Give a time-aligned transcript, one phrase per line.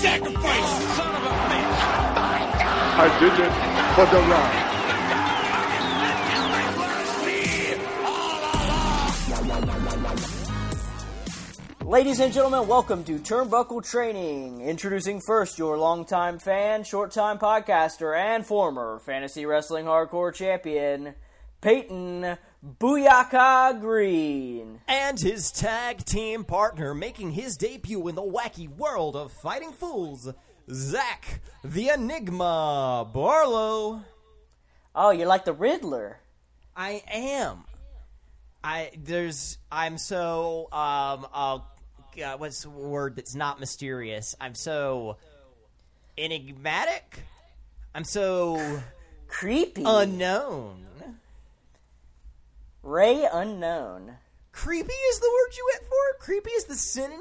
[0.00, 0.96] sacrifice.
[0.96, 1.80] Son of a bitch.
[2.96, 3.52] I did it
[3.94, 4.50] for the love.
[11.86, 14.62] Ladies and gentlemen, welcome to Turnbuckle Training.
[14.62, 21.14] Introducing first your longtime fan, short time podcaster, and former fantasy wrestling hardcore champion,
[21.60, 24.80] Peyton Booyaka Green.
[24.86, 30.28] and his tag team partner making his debut in the wacky world of fighting fools,
[30.70, 34.02] Zach the Enigma Barlow.
[34.94, 36.18] Oh, you're like the Riddler.
[36.76, 37.64] I am.
[38.62, 41.58] I there's I'm so um uh
[42.22, 44.34] uh, what's the word that's not mysterious?
[44.38, 45.16] I'm so
[46.18, 47.20] enigmatic.
[47.94, 48.82] I'm so
[49.28, 49.82] Creepy.
[49.86, 50.86] unknown.
[52.82, 54.16] Ray Unknown.
[54.52, 56.24] Creepy is the word you went for?
[56.24, 57.20] Creepy is the synonym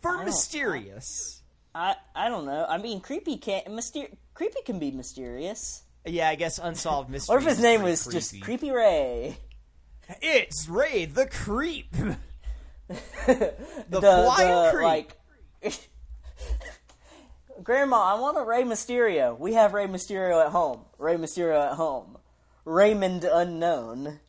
[0.00, 1.42] for don't- mysterious.
[1.74, 2.66] I I don't know.
[2.68, 5.84] I mean, creepy can't myster- creepy can be mysterious.
[6.04, 7.34] Yeah, I guess unsolved mystery.
[7.36, 9.36] What if his name was just Creepy Ray?
[10.20, 11.92] It's Ray the Creep.
[11.96, 12.16] the,
[13.88, 14.84] The, flying the, creep.
[14.84, 15.16] like.
[17.62, 19.38] Grandma, I want a Rey Mysterio.
[19.38, 20.80] We have Rey Mysterio at home.
[20.98, 22.16] Rey Mysterio at home.
[22.64, 24.20] Raymond Unknown.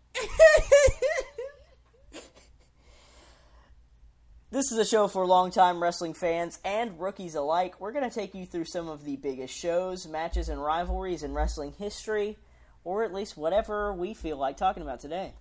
[4.50, 7.80] This is a show for longtime wrestling fans and rookies alike.
[7.80, 11.34] We're going to take you through some of the biggest shows, matches, and rivalries in
[11.34, 12.38] wrestling history,
[12.84, 15.34] or at least whatever we feel like talking about today.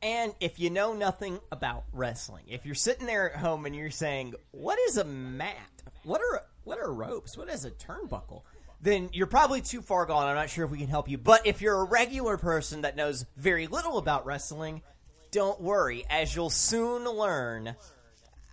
[0.00, 3.90] and if you know nothing about wrestling, if you're sitting there at home and you're
[3.90, 5.82] saying, "What is a mat?
[6.04, 7.36] What are what are ropes?
[7.36, 8.42] What is a turnbuckle?"
[8.80, 10.26] Then you're probably too far gone.
[10.26, 11.18] I'm not sure if we can help you.
[11.18, 14.82] But if you're a regular person that knows very little about wrestling,
[15.30, 17.74] don't worry, as you'll soon learn.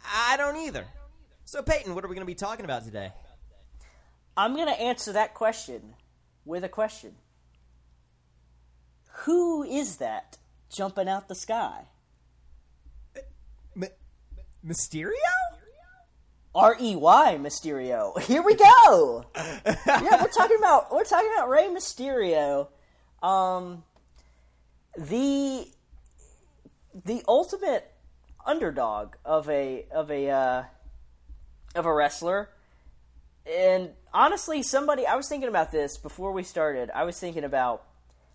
[0.05, 0.85] I don't either.
[1.45, 3.11] So, Peyton, what are we going to be talking about today?
[4.35, 5.93] I'm going to answer that question
[6.43, 7.15] with a question
[9.23, 10.37] Who is that
[10.69, 11.83] jumping out the sky?
[13.15, 13.21] Uh,
[13.75, 13.89] M-
[14.65, 15.11] Mysterio?
[16.55, 18.17] R E Y Mysterio.
[18.21, 19.25] Here we go.
[19.35, 22.69] yeah, we're talking about we're talking about Rey Mysterio,
[23.21, 23.83] um,
[24.97, 25.67] the
[27.03, 27.91] the ultimate
[28.45, 30.63] underdog of a of a uh,
[31.75, 32.49] of a wrestler.
[33.45, 36.89] And honestly, somebody I was thinking about this before we started.
[36.95, 37.83] I was thinking about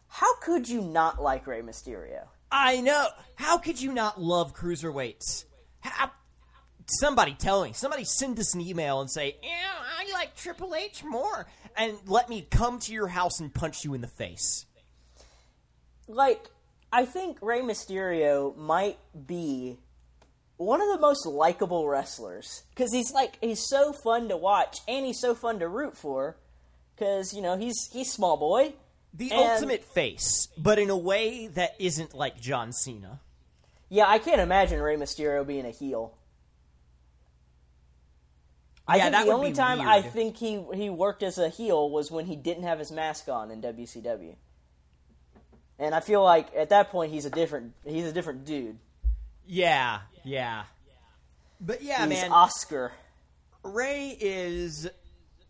[0.09, 2.27] how could you not like Rey Mysterio?
[2.53, 3.07] I know.
[3.37, 5.45] How could you not love cruiserweights?
[5.81, 6.11] How,
[6.99, 7.73] somebody tell me.
[7.73, 9.49] Somebody send us an email and say, "Yeah,
[9.99, 11.47] I like Triple H more,"
[11.77, 14.67] and let me come to your house and punch you in the face.
[16.09, 16.51] like
[16.93, 19.78] I think Rey Mysterio might be
[20.56, 25.07] one of the most likable wrestlers because he's like he's so fun to watch and
[25.07, 26.37] he's so fun to root for
[26.97, 28.75] because you know he's he's small boy.
[29.15, 33.21] The And- ultimate face, but in a way that isn't like John Cena.
[33.89, 36.15] Yeah, I can't imagine Rey Mysterio being a heel.
[38.87, 41.91] I Yeah, think that the only time I think he he worked as a heel
[41.91, 44.35] was when he didn't have his mask on in WCW.
[45.79, 48.79] And I feel like at that point he's a different he's a different dude.
[49.47, 50.65] Yeah, yeah.
[51.61, 52.93] But yeah, he's man, Oscar.
[53.63, 54.89] Ray is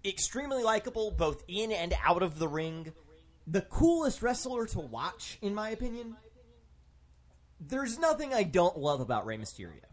[0.05, 2.93] extremely likable both in and out of the ring.
[3.47, 6.17] The coolest wrestler to watch, in my opinion.
[7.61, 9.85] There's nothing I don't love about Rey Mysterio.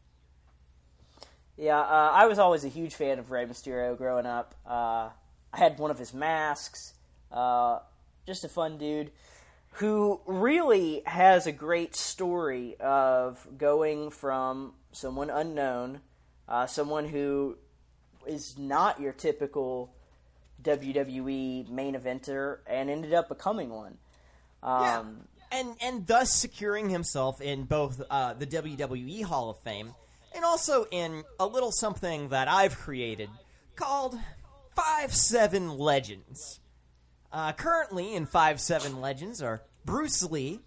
[1.57, 4.53] Yeah, uh, I was always a huge fan of Rey Mysterio growing up.
[4.65, 5.09] Uh,
[5.51, 6.93] I had one of his masks.
[7.31, 7.79] Uh,
[8.27, 9.11] just a fun dude
[9.71, 16.01] who really has a great story of going from someone unknown,
[16.47, 17.57] uh, someone who
[18.25, 19.93] is not your typical
[20.63, 23.97] WWE main eventer, and ended up becoming one.
[24.63, 29.93] Um, and and thus securing himself in both uh, the WWE Hall of Fame
[30.33, 33.29] and also in a little something that I've created
[33.75, 34.17] called
[34.75, 36.59] Five Seven Legends.
[37.31, 40.59] Uh, currently in Five Seven Legends are Bruce Lee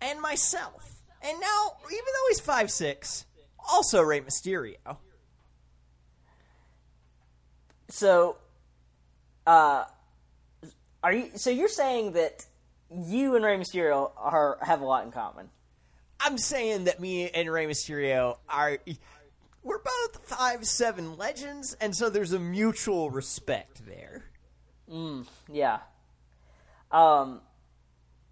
[0.00, 3.26] and myself, and now even though he's five six,
[3.70, 4.96] also Rey Mysterio.
[7.88, 8.36] So,
[9.46, 9.84] uh,
[11.02, 11.30] are you?
[11.36, 12.46] So you're saying that
[12.90, 15.48] you and Rey Mysterio are have a lot in common?
[16.20, 18.78] I'm saying that me and Rey Mysterio are
[19.62, 24.24] we're both five seven legends, and so there's a mutual respect there.
[25.50, 25.80] Yeah.
[26.90, 27.40] Um,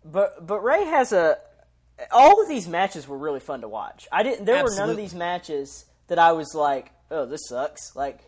[0.05, 1.39] but but Ray has a.
[2.13, 4.07] All of these matches were really fun to watch.
[4.13, 4.45] I didn't.
[4.45, 8.21] There were none of these matches that I was like, "Oh, this sucks." Like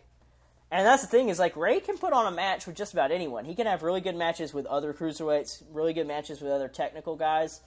[0.71, 3.11] And that's the thing is like Ray can put on a match with just about
[3.11, 3.45] anyone.
[3.45, 7.15] He can have really good matches with other cruiserweights, really good matches with other technical
[7.15, 7.61] guys.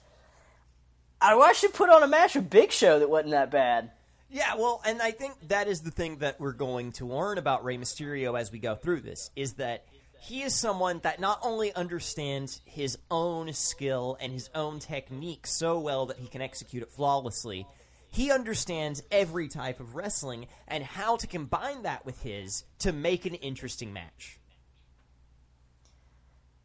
[1.21, 3.91] I watched him put on a match with Big Show that wasn't that bad.
[4.29, 7.63] Yeah, well, and I think that is the thing that we're going to learn about
[7.63, 9.85] Rey Mysterio as we go through this is that
[10.19, 15.79] he is someone that not only understands his own skill and his own technique so
[15.79, 17.67] well that he can execute it flawlessly,
[18.09, 23.25] he understands every type of wrestling and how to combine that with his to make
[23.25, 24.39] an interesting match.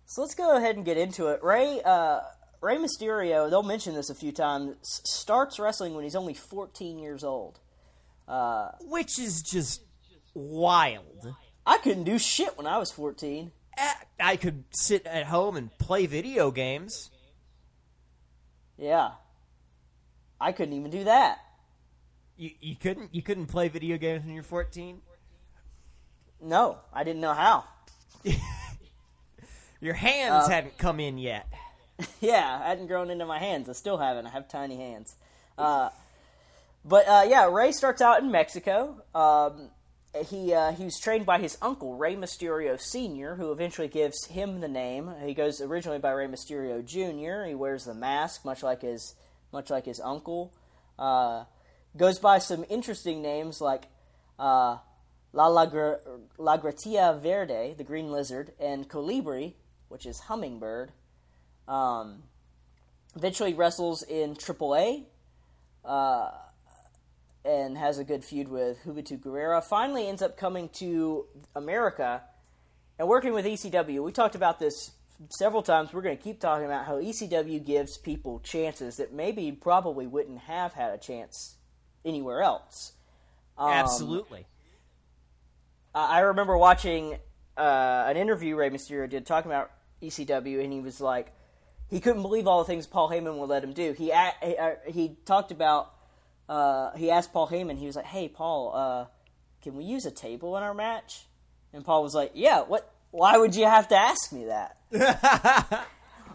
[0.07, 1.43] So let's go ahead and get into it.
[1.43, 2.21] Ray uh,
[2.61, 7.25] Rey Mysterio, they'll mention this a few times, starts wrestling when he's only 14 years
[7.25, 7.59] old.
[8.83, 9.83] Which is just
[10.35, 11.35] wild.
[11.67, 13.51] I couldn't do shit when I was 14.
[13.77, 17.11] Eh, I could sit at home and play video games.
[18.77, 19.13] Yeah.
[20.41, 21.39] I couldn't even do that.
[22.37, 25.01] You, you couldn't you couldn't play video games when you're 14?
[26.43, 27.65] No, I didn't know how.
[29.81, 31.47] Your hands hadn't come in yet.
[32.21, 33.69] yeah, I hadn't grown into my hands.
[33.69, 34.27] I still haven't.
[34.27, 35.15] I have tiny hands.
[35.57, 35.91] Uh,
[36.85, 39.03] but uh, yeah, Ray starts out in Mexico.
[39.15, 39.71] Um,
[40.29, 44.61] he uh, he was trained by his uncle Rey Misterio Sr., who eventually gives him
[44.61, 45.11] the name.
[45.25, 47.49] He goes originally by Rey Misterio Jr.
[47.49, 49.15] He wears the mask, much like his
[49.53, 50.53] much like his uncle.
[50.99, 51.45] Uh,
[51.97, 53.85] goes by some interesting names like
[54.39, 54.79] uh,
[55.33, 56.01] La, Lagra-
[56.39, 59.55] La Gratia Verde, the green lizard, and Colibri,
[59.89, 60.93] which is hummingbird.
[61.71, 62.25] Um,
[63.15, 65.05] eventually wrestles in AAA
[65.85, 66.31] uh,
[67.45, 69.63] and has a good feud with Juventud Guerrera.
[69.63, 72.23] Finally ends up coming to America
[72.99, 74.03] and working with ECW.
[74.03, 74.91] We talked about this
[75.29, 75.93] several times.
[75.93, 80.41] We're going to keep talking about how ECW gives people chances that maybe probably wouldn't
[80.41, 81.57] have had a chance
[82.05, 82.93] anywhere else.
[83.57, 84.47] Um, Absolutely.
[85.95, 87.17] I I remember watching
[87.57, 89.71] uh, an interview Ray Mysterio did talking about
[90.03, 91.33] ECW, and he was like,
[91.91, 93.93] he couldn't believe all the things Paul Heyman would let him do.
[93.93, 94.13] He he,
[94.57, 95.93] uh, talked about
[96.49, 97.77] uh, he asked Paul Heyman.
[97.79, 99.07] He was like, "Hey, Paul, uh,
[99.63, 101.27] can we use a table in our match?"
[101.73, 102.63] And Paul was like, "Yeah.
[102.63, 102.91] What?
[103.11, 104.77] Why would you have to ask me that?"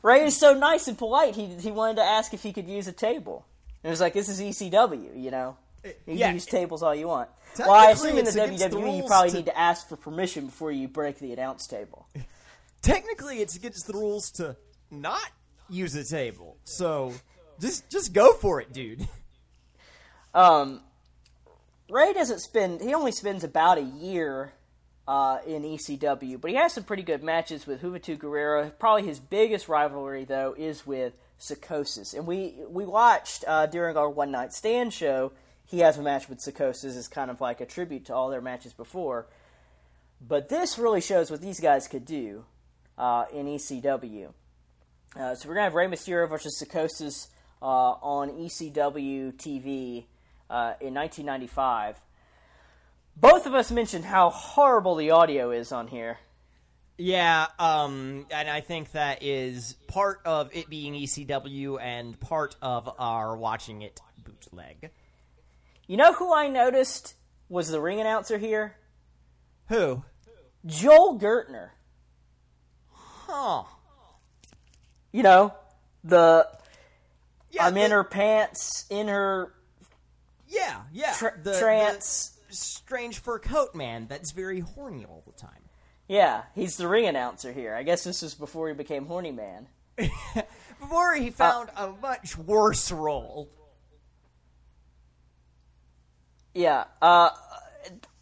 [0.01, 1.35] Ray is so nice and polite.
[1.35, 3.45] He he wanted to ask if he could use a table.
[3.83, 5.57] And it was like, "This is ECW, you know.
[5.83, 6.27] You Yeah.
[6.27, 9.03] can use tables all you want." Well, I assume in the against the WWE you
[9.03, 12.07] probably to- need to ask for permission before you break the announce table.
[12.81, 14.55] Technically, it's against the rules to
[14.91, 15.29] not
[15.69, 16.57] use a table.
[16.63, 17.13] So
[17.59, 19.07] just just go for it, dude.
[20.33, 20.81] Um,
[21.89, 22.81] Ray doesn't spend.
[22.81, 24.51] He only spends about a year
[25.07, 28.71] uh, in ECW, but he has some pretty good matches with Juventud Guerrera.
[28.77, 32.13] Probably his biggest rivalry, though, is with Psychosis.
[32.13, 35.31] And we we watched uh, during our one night stand show.
[35.65, 38.41] He has a match with Psychosis as kind of like a tribute to all their
[38.41, 39.27] matches before.
[40.25, 42.45] But this really shows what these guys could do
[42.97, 44.33] uh, in ECW.
[45.17, 47.29] Uh, so we're gonna have Rey Mysterio versus Psychosis
[47.61, 50.05] uh, on ECW TV
[50.49, 52.01] uh, in 1995.
[53.15, 56.17] Both of us mentioned how horrible the audio is on here.
[56.97, 62.89] Yeah, um, and I think that is part of it being ECW and part of
[62.99, 64.91] our watching it bootleg.
[65.87, 67.15] You know who I noticed
[67.47, 68.75] was the ring announcer here?
[69.69, 70.03] Who?
[70.65, 71.69] Joel Gertner.
[72.89, 73.63] Huh.
[75.15, 75.53] You know,
[76.03, 76.45] the
[77.49, 79.53] Yeah, I'm in her pants, in her
[80.45, 81.13] Yeah, yeah.
[81.13, 82.37] Tra- the, trance.
[82.49, 85.69] the strange fur coat man that's very horny all the time.
[86.09, 87.73] Yeah, he's the ring announcer here.
[87.73, 89.69] I guess this is before he became Horny Man.
[90.81, 93.49] Before he found a much worse role.
[96.53, 96.83] Yeah.
[97.01, 97.29] Uh,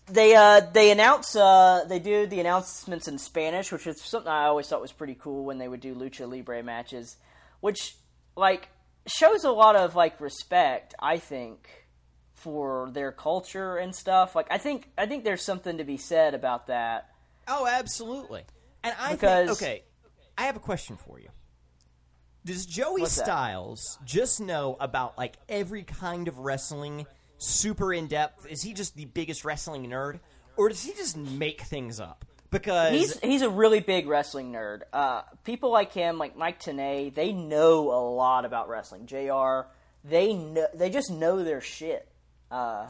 [0.08, 4.46] they uh, they announce uh, they do the announcements in Spanish, which is something I
[4.46, 7.18] always thought was pretty cool when they would do lucha libre matches,
[7.62, 7.96] which
[8.36, 8.70] like
[9.08, 10.94] shows a lot of like respect.
[11.00, 11.68] I think
[12.36, 14.36] for their culture and stuff.
[14.36, 17.10] Like I think I think there's something to be said about that.
[17.48, 18.44] Oh, absolutely.
[18.84, 19.84] And I Because- think okay,
[20.38, 21.30] I have a question for you.
[22.46, 23.26] Does Joey What's that?
[23.26, 27.06] Styles just know about like every kind of wrestling
[27.44, 28.46] super in depth?
[28.50, 30.20] Is he just the biggest wrestling nerd
[30.56, 32.26] or does he just make things up?
[32.50, 34.82] Because He's he's a really big wrestling nerd.
[34.94, 39.08] Uh, people like him, like Mike Tenay, they know a lot about wrestling.
[39.08, 39.68] Jr.
[40.04, 42.08] They know they just know their shit.
[42.52, 42.88] Uh,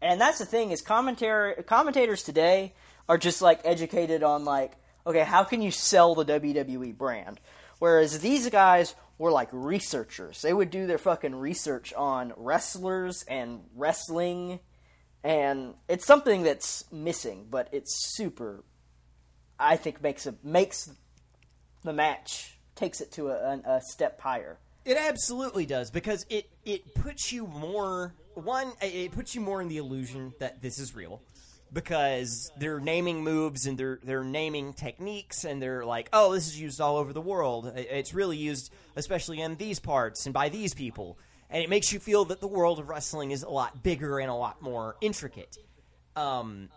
[0.00, 2.74] and that's the thing is commentator commentators today
[3.08, 4.72] are just like educated on like
[5.04, 7.40] okay how can you sell the WWE brand,
[7.80, 10.40] whereas these guys were like researchers.
[10.42, 14.60] They would do their fucking research on wrestlers and wrestling
[15.24, 18.64] and it's something that's missing, but it's super.
[19.58, 20.90] I think makes a makes
[21.82, 24.58] the match takes it to a, a, step higher.
[24.84, 29.68] It absolutely does because it it puts you more one it puts you more in
[29.68, 31.20] the illusion that this is real
[31.72, 36.60] because they're naming moves and they're they're naming techniques and they're like oh this is
[36.60, 37.72] used all over the world.
[37.76, 41.18] It's really used especially in these parts and by these people.
[41.50, 44.30] And it makes you feel that the world of wrestling is a lot bigger and
[44.30, 45.56] a lot more intricate.
[46.16, 46.68] Um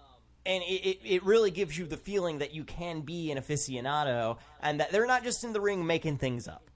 [0.46, 4.38] and it, it, it really gives you the feeling that you can be an aficionado
[4.60, 6.72] and that they're not just in the ring making things up.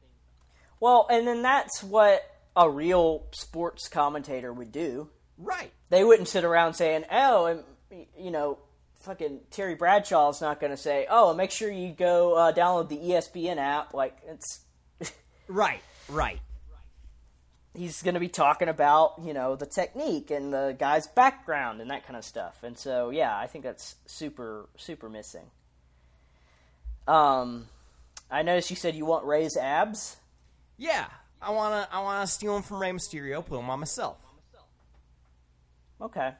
[0.79, 2.21] Well, and then that's what
[2.55, 5.09] a real sports commentator would do.
[5.37, 5.71] right.
[5.89, 8.57] They wouldn't sit around saying, "Oh, and you know,
[9.01, 12.97] fucking Terry Bradshaw's not going to say, "Oh, make sure you go uh, download the
[12.97, 14.61] ESPN app." Like it's
[15.47, 16.39] Right, right.
[17.75, 21.89] he's going to be talking about you know the technique and the guy's background and
[21.91, 22.63] that kind of stuff.
[22.63, 25.45] And so yeah, I think that's super super missing.
[27.07, 27.67] Um,
[28.31, 30.17] I noticed you said you want Ray's abs.
[30.77, 31.05] Yeah,
[31.41, 34.17] I wanna, I wanna steal them from Rey Mysterio, put them on myself.
[36.01, 36.33] Okay,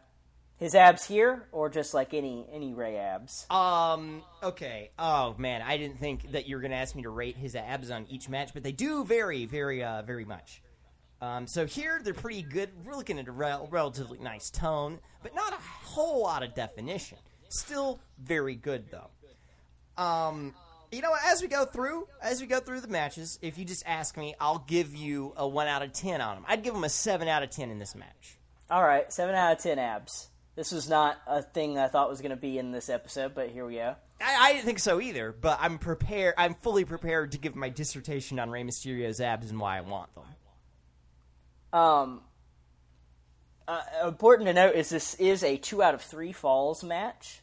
[0.57, 3.45] his abs here or just like any any Ray abs.
[3.50, 4.91] Um, okay.
[4.97, 7.91] Oh man, I didn't think that you were gonna ask me to rate his abs
[7.91, 10.62] on each match, but they do vary, very, uh, very much.
[11.21, 12.69] Um, so here they're pretty good.
[12.85, 17.17] We're looking at a rel- relatively nice tone, but not a whole lot of definition.
[17.50, 20.03] Still very good though.
[20.03, 20.53] Um,
[20.91, 23.83] you know, as we go through, as we go through the matches, if you just
[23.85, 26.45] ask me, I'll give you a one out of ten on them.
[26.47, 28.38] I'd give them a seven out of ten in this match.
[28.69, 30.29] All right, seven out of ten abs.
[30.55, 33.50] This was not a thing I thought was going to be in this episode, but
[33.50, 33.95] here we go.
[34.21, 36.35] I, I didn't think so either, but I'm prepared.
[36.38, 40.09] I'm fully prepared to give my dissertation on Rey Mysterio's abs and why I want
[40.15, 40.24] them.
[41.74, 42.21] Um,
[43.67, 47.41] uh, important to note is this is a two out of three falls match,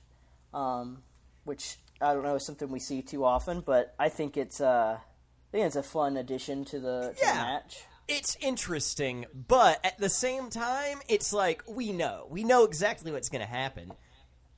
[0.54, 1.02] um,
[1.44, 4.96] which I don't know is something we see too often, but I think it's uh,
[4.98, 7.84] I think it's a fun addition to the, to the match.
[8.08, 13.28] It's interesting, but at the same time, it's like we know, we know exactly what's
[13.28, 13.92] going to happen.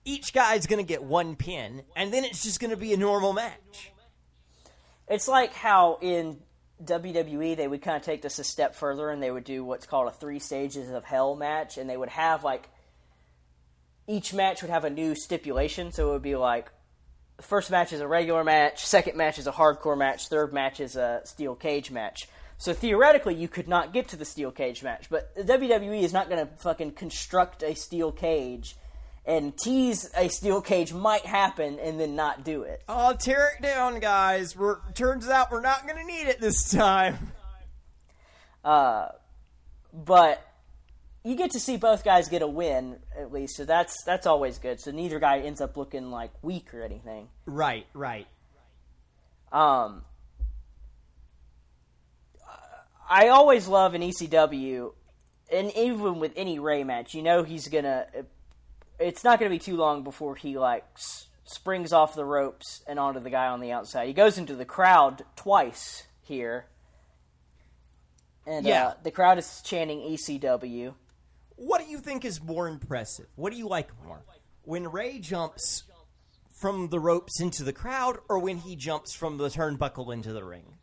[0.05, 2.97] Each guy's going to get one pin, and then it's just going to be a
[2.97, 3.93] normal match.
[5.09, 6.39] It's like how in
[6.83, 9.87] WWE they would kind of take this a step further and they would do what's
[9.87, 12.69] called a three stages of hell match, and they would have like
[14.07, 15.93] each match would have a new stipulation.
[15.93, 16.71] So it would be like
[17.37, 20.81] the first match is a regular match, second match is a hardcore match, third match
[20.81, 22.29] is a steel cage match.
[22.59, 26.13] So theoretically, you could not get to the steel cage match, but the WWE is
[26.13, 28.77] not going to fucking construct a steel cage
[29.27, 32.83] and tease a steel cage might happen and then not do it.
[32.89, 34.57] Oh, tear it down, guys.
[34.57, 37.33] We're, turns out we're not going to need it this time.
[38.65, 39.09] Uh,
[39.93, 40.43] but
[41.23, 44.57] you get to see both guys get a win at least, so that's that's always
[44.57, 44.81] good.
[44.81, 47.29] So neither guy ends up looking like weak or anything.
[47.45, 48.27] Right, right.
[49.53, 50.03] Um,
[53.09, 54.93] I always love an ECW,
[55.53, 58.07] and even with any Ray match, you know he's gonna.
[58.99, 62.99] It's not gonna be too long before he like s- springs off the ropes and
[62.99, 64.07] onto the guy on the outside.
[64.07, 66.67] He goes into the crowd twice here,
[68.47, 68.89] and Yeah.
[68.89, 70.95] uh, the crowd is chanting ECW.
[71.57, 73.27] What do you think is more impressive?
[73.37, 74.23] What do you like more?
[74.63, 75.85] When Ray jumps
[76.51, 80.43] from the ropes into the crowd, or when he jumps from the turnbuckle into the
[80.45, 80.79] ring?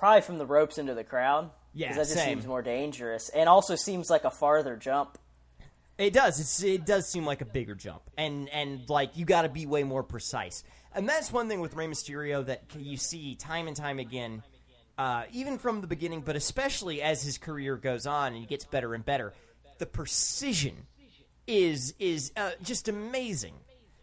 [0.00, 1.50] Probably from the ropes into the crowd.
[1.74, 2.38] Yeah, that just same.
[2.38, 5.18] seems more dangerous, and also seems like a farther jump.
[5.98, 6.40] It does.
[6.40, 9.66] It's, it does seem like a bigger jump, and and like you got to be
[9.66, 10.64] way more precise.
[10.94, 14.42] And that's one thing with Rey Mysterio that you see time and time again,
[14.96, 18.64] uh, even from the beginning, but especially as his career goes on and he gets
[18.64, 19.34] better and better.
[19.76, 20.86] The precision
[21.46, 23.54] is is uh, just amazing.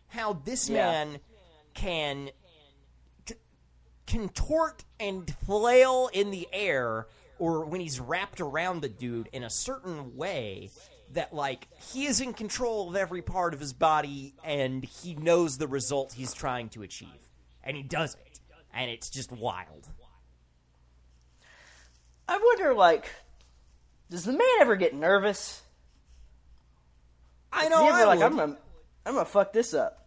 [0.10, 0.92] How this Yeah.
[0.92, 1.20] man
[1.74, 2.30] can
[4.08, 7.08] contort and flail in the air
[7.40, 10.72] or when he's wrapped around the dude in a certain way
[11.14, 15.58] that like he is in control of every part of his body and he knows
[15.58, 17.30] the result he's trying to achieve
[17.64, 18.40] and he does it
[18.74, 19.88] and it's just wild
[22.28, 23.10] I wonder, like,
[24.10, 25.62] does the man ever get nervous?
[27.54, 28.26] i know he ever I like, would.
[28.26, 28.58] I'm gonna,
[29.06, 30.07] I'm gonna fuck this up.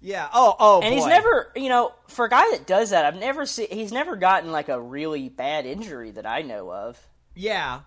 [0.00, 3.16] Yeah oh oh And he's never, you know, for a guy that does that, I've
[3.16, 3.68] never seen.
[3.70, 6.98] He's never gotten like a really bad injury that I know of.
[7.34, 7.80] Yeah,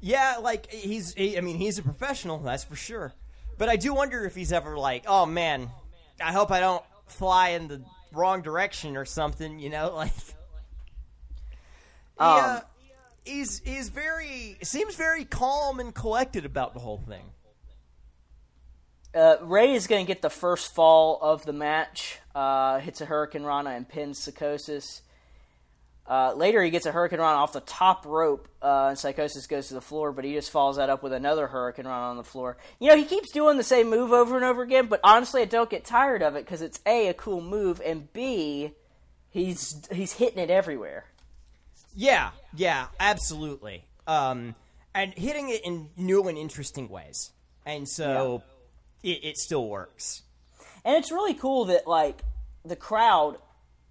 [0.00, 0.36] yeah.
[0.40, 1.14] Like he's.
[1.14, 2.38] He, I mean, he's a professional.
[2.38, 3.12] That's for sure.
[3.58, 5.70] But I do wonder if he's ever like, oh man,
[6.22, 9.58] I hope I don't fly in the wrong direction or something.
[9.58, 10.12] You know, like.
[12.18, 12.60] Um, yeah.
[13.24, 17.24] he's he's very seems very calm and collected about the whole thing.
[19.16, 22.18] Uh, Ray is going to get the first fall of the match.
[22.34, 25.00] Uh, hits a Hurricanrana and pins Psychosis.
[26.06, 29.74] Uh, later, he gets a Hurricanrana off the top rope, uh, and Psychosis goes to
[29.74, 32.58] the floor, but he just follows that up with another Hurricanrana on the floor.
[32.78, 35.46] You know, he keeps doing the same move over and over again, but honestly, I
[35.46, 38.72] don't get tired of it because it's A, a cool move, and B,
[39.30, 41.06] he's, he's hitting it everywhere.
[41.94, 43.84] Yeah, yeah, absolutely.
[44.06, 44.54] Um,
[44.94, 47.32] and hitting it in new and interesting ways.
[47.64, 48.42] And so
[49.06, 50.22] it, it still works.
[50.84, 52.22] And it's really cool that like
[52.64, 53.38] the crowd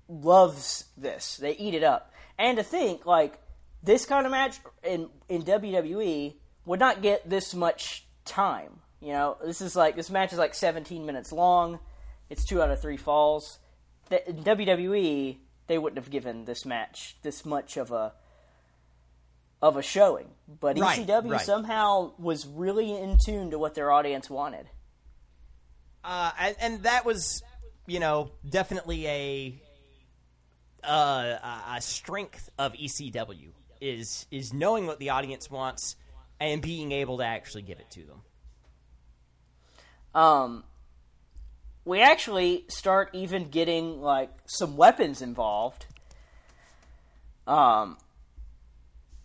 [0.07, 1.38] loves this.
[1.38, 2.13] They eat it up.
[2.38, 3.39] And to think like
[3.84, 8.79] this kind of match in in WWE would not get this much time.
[9.01, 11.79] You know, this is like this match is like 17 minutes long.
[12.29, 13.60] It's two out of three falls.
[14.10, 18.13] The- In WWE, they wouldn't have given this match this much of a
[19.62, 20.27] of a showing.
[20.60, 21.41] But Right, ECW right.
[21.41, 24.67] somehow was really in tune to what their audience wanted.
[26.06, 27.42] Uh, and, and that was,
[27.88, 29.62] you know, definitely a
[30.84, 31.38] uh,
[31.76, 33.50] a- strength of ECW
[33.82, 35.96] is is knowing what the audience wants
[36.40, 38.22] and being able to actually give it to them.
[40.14, 40.64] um,
[41.86, 45.86] we actually start even getting like some weapons involved.
[47.48, 47.98] Um,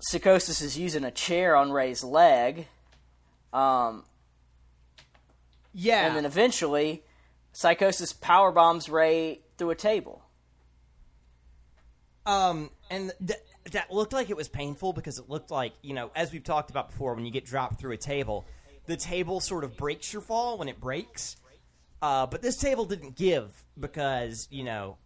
[0.00, 2.66] Psychosis is using a chair on Ray's leg,
[3.52, 4.04] um,
[5.72, 7.02] Yeah, and then eventually,
[7.52, 10.22] Psychosis power bombs Ray through a table.
[12.26, 13.40] Um, and th-
[13.72, 16.70] that looked like it was painful because it looked like you know, as we've talked
[16.70, 18.46] about before, when you get dropped through a table,
[18.86, 21.36] the table sort of breaks your fall when it breaks.
[22.02, 24.96] Uh, but this table didn't give because you know,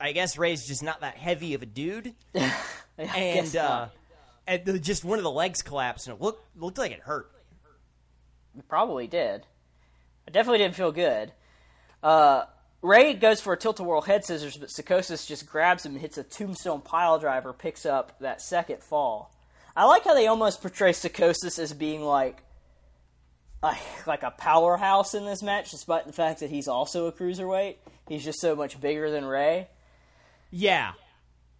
[0.00, 2.14] I guess Ray's just not that heavy of a dude,
[2.98, 3.88] and uh,
[4.46, 7.30] and just one of the legs collapsed, and it looked looked like it hurt.
[8.56, 9.46] It probably did.
[10.26, 11.32] I definitely didn't feel good.
[12.02, 12.44] Uh,
[12.82, 16.22] Ray goes for a tilt-a-whirl head scissors, but Psychosis just grabs him and hits a
[16.22, 19.34] tombstone pile driver, picks up that second fall.
[19.74, 22.42] I like how they almost portray Psychosis as being like
[23.62, 23.74] a,
[24.06, 27.76] like a powerhouse in this match, despite the fact that he's also a cruiserweight.
[28.08, 29.68] He's just so much bigger than Ray.
[30.50, 30.92] Yeah.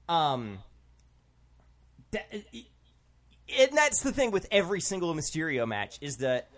[0.09, 0.59] Um.
[2.11, 6.51] That, and that's the thing with every single Mysterio match is that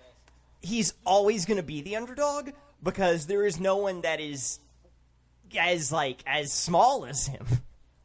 [0.62, 2.50] he's always going to be the underdog
[2.82, 4.60] because there is no one that is
[5.58, 7.46] as like as small as him.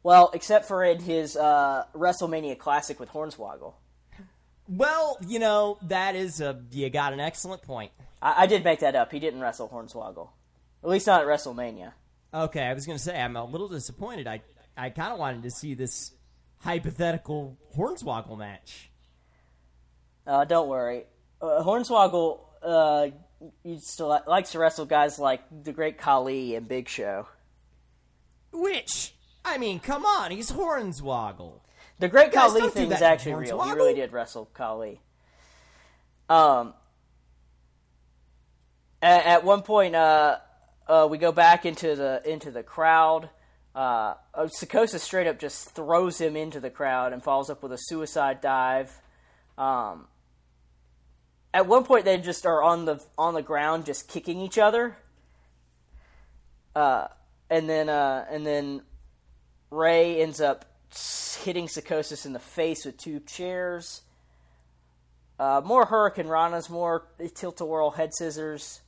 [0.02, 3.74] Well, except for in his uh, WrestleMania Classic with Hornswoggle.
[4.68, 7.92] Well, you know that is a you got an excellent point.
[8.20, 9.12] I, I did make that up.
[9.12, 10.30] He didn't wrestle Hornswoggle.
[10.82, 11.92] At least not at WrestleMania.
[12.34, 14.26] Okay, I was going to say I'm a little disappointed.
[14.26, 14.40] I
[14.76, 16.12] I kind of wanted to see this
[16.60, 18.90] hypothetical Hornswoggle match.
[20.26, 21.04] Uh, don't worry.
[21.42, 23.08] Uh, Hornswoggle uh,
[23.64, 27.26] used to li- likes to wrestle guys like the Great Khali and Big Show.
[28.52, 31.60] Which I mean, come on, he's Hornswoggle.
[31.98, 33.62] The Great Guys, Khali thing is actually real.
[33.62, 35.00] He really did wrestle Khali.
[36.28, 36.74] Um,
[39.00, 40.38] at, at one point, uh,
[40.86, 43.30] uh, we go back into the into the crowd.
[43.74, 47.78] Uh, uh, straight up just throws him into the crowd and follows up with a
[47.78, 48.92] suicide dive.
[49.56, 50.06] Um,
[51.54, 54.96] at one point, they just are on the on the ground, just kicking each other.
[56.74, 57.08] Uh,
[57.50, 58.82] and then uh, and then
[59.70, 60.64] Ray ends up
[61.42, 64.02] hitting Psychosis in the face with two chairs.
[65.38, 68.80] Uh, more Hurricanranas, more tilt a whirl head scissors.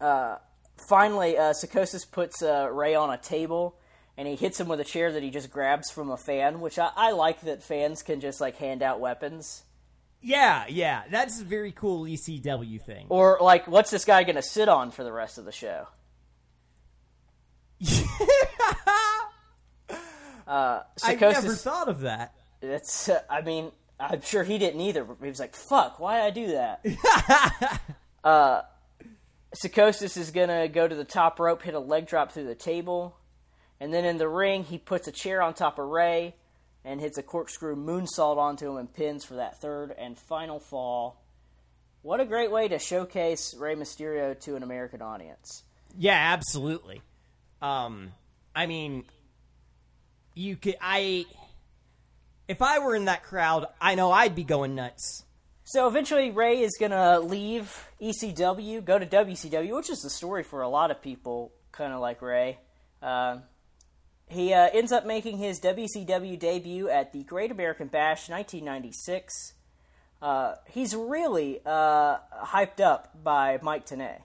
[0.00, 0.36] Uh,
[0.76, 3.76] finally, uh, Psychosis puts uh, Ray on a table
[4.16, 6.78] and he hits him with a chair that he just grabs from a fan, which
[6.78, 9.62] I, I like that fans can just like hand out weapons.
[10.20, 13.06] Yeah, yeah, that's a very cool ECW thing.
[13.08, 15.86] Or like, what's this guy going to sit on for the rest of the show?
[20.48, 22.32] Uh, I've never thought of that.
[22.62, 23.10] It's.
[23.10, 25.06] Uh, I mean, I'm sure he didn't either.
[25.20, 26.82] He was like, "Fuck, why I do that?"
[28.24, 28.62] uh,
[29.52, 33.18] Psychosis is gonna go to the top rope, hit a leg drop through the table,
[33.78, 36.34] and then in the ring he puts a chair on top of Ray
[36.88, 41.22] and hits a corkscrew moonsault onto him and pins for that third and final fall.
[42.00, 45.64] What a great way to showcase Rey Mysterio to an American audience.
[45.98, 47.02] Yeah, absolutely.
[47.60, 48.12] Um,
[48.56, 49.04] I mean,
[50.34, 50.76] you could.
[50.80, 51.26] I,
[52.48, 55.24] if I were in that crowd, I know I'd be going nuts.
[55.64, 60.42] So eventually, Ray is going to leave ECW, go to WCW, which is the story
[60.42, 62.58] for a lot of people, kind of like Ray.
[63.02, 63.38] Uh,
[64.30, 69.54] he uh, ends up making his WCW debut at the Great American Bash 1996.
[70.20, 74.20] Uh, he's really uh, hyped up by Mike Tenay.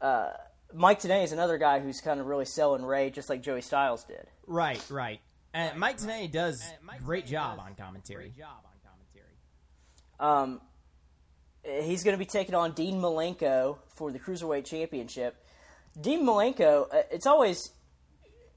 [0.00, 0.30] Uh,
[0.72, 4.04] Mike Tenay is another guy who's kind of really selling Ray, just like Joey Styles
[4.04, 4.26] did.
[4.46, 5.20] Right, right.
[5.52, 6.62] And Mike Tenay does
[7.04, 8.24] great job on commentary.
[8.24, 8.72] great job on
[10.20, 10.58] commentary.
[10.58, 10.60] Um,
[11.84, 15.42] he's going to be taking on Dean Malenko for the Cruiserweight Championship.
[16.00, 17.70] Dean Malenko, uh, it's always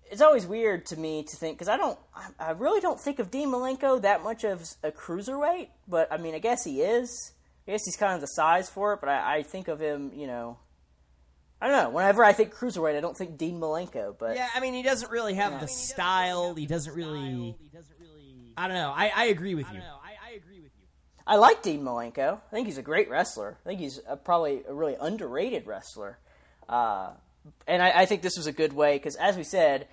[0.10, 1.98] it's always weird to me to think because I don't,
[2.40, 5.70] I really don't think of Dean Malenko that much of a cruiserweight.
[5.88, 7.34] But I mean, I guess he is.
[7.68, 9.00] I guess he's kind of the size for it.
[9.02, 10.58] But I, I think of him, you know,
[11.62, 11.90] I don't know.
[11.92, 14.16] Whenever I think cruiserweight, I don't think Dean Malenko.
[14.18, 15.60] But Yeah, I mean, he doesn't really have Yeah.
[15.60, 16.56] the style.
[16.56, 17.56] He doesn't really.
[17.62, 18.54] He doesn't really.
[18.58, 18.94] I don't know.
[18.96, 19.82] I, I agree with you.
[21.28, 22.40] I like Dean Malenko.
[22.52, 23.60] I think he's a great wrestler.
[23.64, 26.18] I think he's a, probably a really underrated wrestler.
[26.68, 27.12] Uh,
[27.68, 29.88] and I, I think this was a good way because, as we said,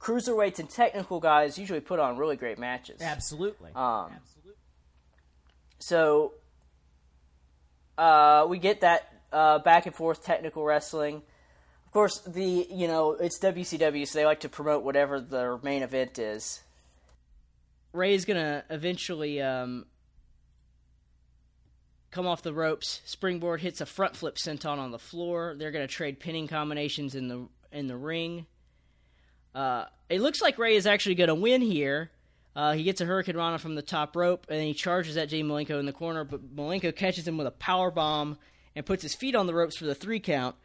[0.00, 3.00] cruiserweights and technical guys usually put on really great matches.
[3.00, 3.72] Absolutely.
[3.74, 4.12] Um,
[5.78, 6.34] so
[7.98, 11.22] uh, we get that uh, back and forth technical wrestling.
[11.86, 15.82] Of course, the you know it's WCW, so they like to promote whatever their main
[15.82, 16.62] event is.
[17.92, 19.86] Ray's gonna eventually um,
[22.16, 23.02] come off the ropes.
[23.04, 25.54] Springboard hits a front flip senton on the floor.
[25.58, 28.46] They're gonna trade pinning combinations in the in the ring.
[29.54, 32.10] Uh, it looks like Ray is actually going to win here.
[32.54, 35.78] Uh, he gets a Hurricanrana from the top rope, and he charges at Jay Malenko
[35.80, 38.36] in the corner, but Malenko catches him with a power bomb
[38.74, 40.56] and puts his feet on the ropes for the three count.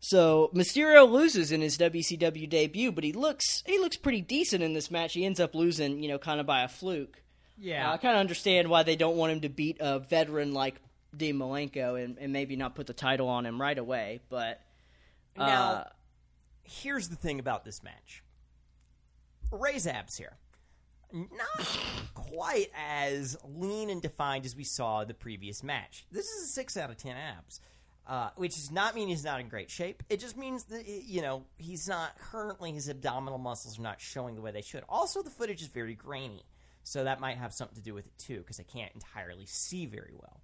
[0.00, 4.74] So Mysterio loses in his WCW debut, but he looks he looks pretty decent in
[4.74, 5.14] this match.
[5.14, 7.22] He ends up losing, you know, kind of by a fluke.
[7.60, 7.90] Yeah.
[7.90, 10.76] Uh, I kind of understand why they don't want him to beat a veteran like
[11.16, 14.20] Dean Malenko and, and maybe not put the title on him right away.
[14.28, 14.60] But
[15.36, 15.86] uh, Now,
[16.62, 18.22] here's the thing about this match.
[19.50, 20.36] Ray's abs here.
[21.10, 21.78] Not
[22.14, 26.04] quite as lean and defined as we saw the previous match.
[26.12, 27.60] This is a 6 out of 10 abs.
[28.06, 30.02] Uh, which does not mean he's not in great shape.
[30.08, 34.34] It just means that, you know, he's not currently, his abdominal muscles are not showing
[34.34, 34.82] the way they should.
[34.88, 36.42] Also, the footage is very grainy.
[36.88, 39.84] So that might have something to do with it, too, because I can't entirely see
[39.84, 40.40] very well.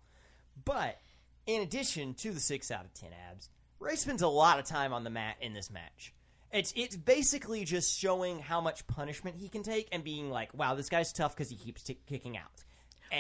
[0.65, 1.01] But
[1.47, 3.49] in addition to the six out of ten abs,
[3.81, 6.13] Ray spends a lot of time on the mat in this match.
[6.53, 10.75] It's it's basically just showing how much punishment he can take and being like, "Wow,
[10.75, 12.51] this guy's tough because he keeps t- kicking out."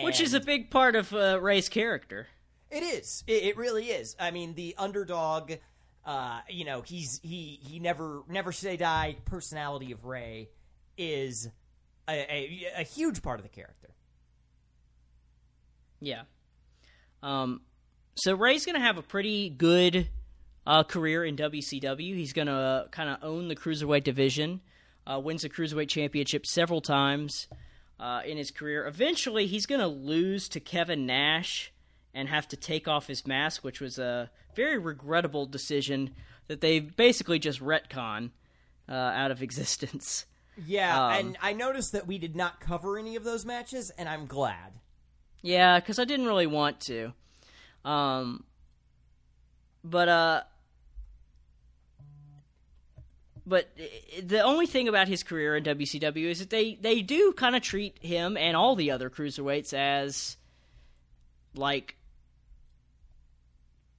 [0.02, 2.26] which is a big part of uh, Ray's character.
[2.70, 3.22] it is.
[3.26, 4.16] It, it really is.
[4.20, 5.52] I mean, the underdog.
[6.04, 10.50] Uh, you know, he's he he never never say die personality of Ray
[10.98, 11.48] is
[12.08, 13.90] a, a, a huge part of the character.
[16.00, 16.22] Yeah.
[17.22, 17.62] Um,
[18.14, 20.08] so Ray's going to have a pretty good
[20.66, 22.14] uh, career in WCW.
[22.14, 24.60] He's going to uh, kind of own the cruiserweight division.
[25.06, 27.46] Uh, wins the cruiserweight championship several times
[28.00, 28.86] uh, in his career.
[28.86, 31.72] Eventually, he's going to lose to Kevin Nash
[32.14, 36.14] and have to take off his mask, which was a very regrettable decision
[36.46, 38.30] that they basically just retcon
[38.88, 40.24] uh, out of existence.
[40.66, 44.08] Yeah, Um, and I noticed that we did not cover any of those matches, and
[44.08, 44.72] I'm glad.
[45.42, 47.12] Yeah, because I didn't really want to.
[47.84, 48.44] Um,
[49.82, 50.42] but uh,
[53.46, 53.68] but
[54.22, 57.62] the only thing about his career in WCW is that they they do kind of
[57.62, 60.36] treat him and all the other cruiserweights as
[61.54, 61.96] like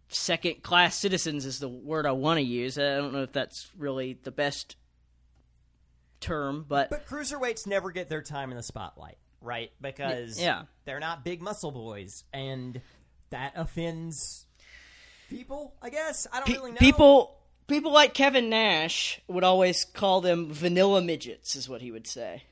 [0.07, 2.77] second class citizens is the word I want to use.
[2.77, 4.75] I don't know if that's really the best
[6.25, 9.71] term, but But cruiserweights never get their time in the spotlight, right?
[9.81, 10.63] Because yeah.
[10.85, 12.81] they're not big muscle boys, and
[13.29, 14.45] that offends
[15.29, 15.73] people.
[15.81, 16.77] I guess I don't Pe- really know.
[16.77, 22.07] People people like Kevin Nash would always call them vanilla midgets, is what he would
[22.07, 22.43] say.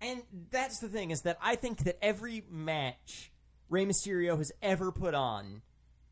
[0.00, 3.30] and that's the thing is that I think that every match
[3.70, 5.62] Rey Mysterio has ever put on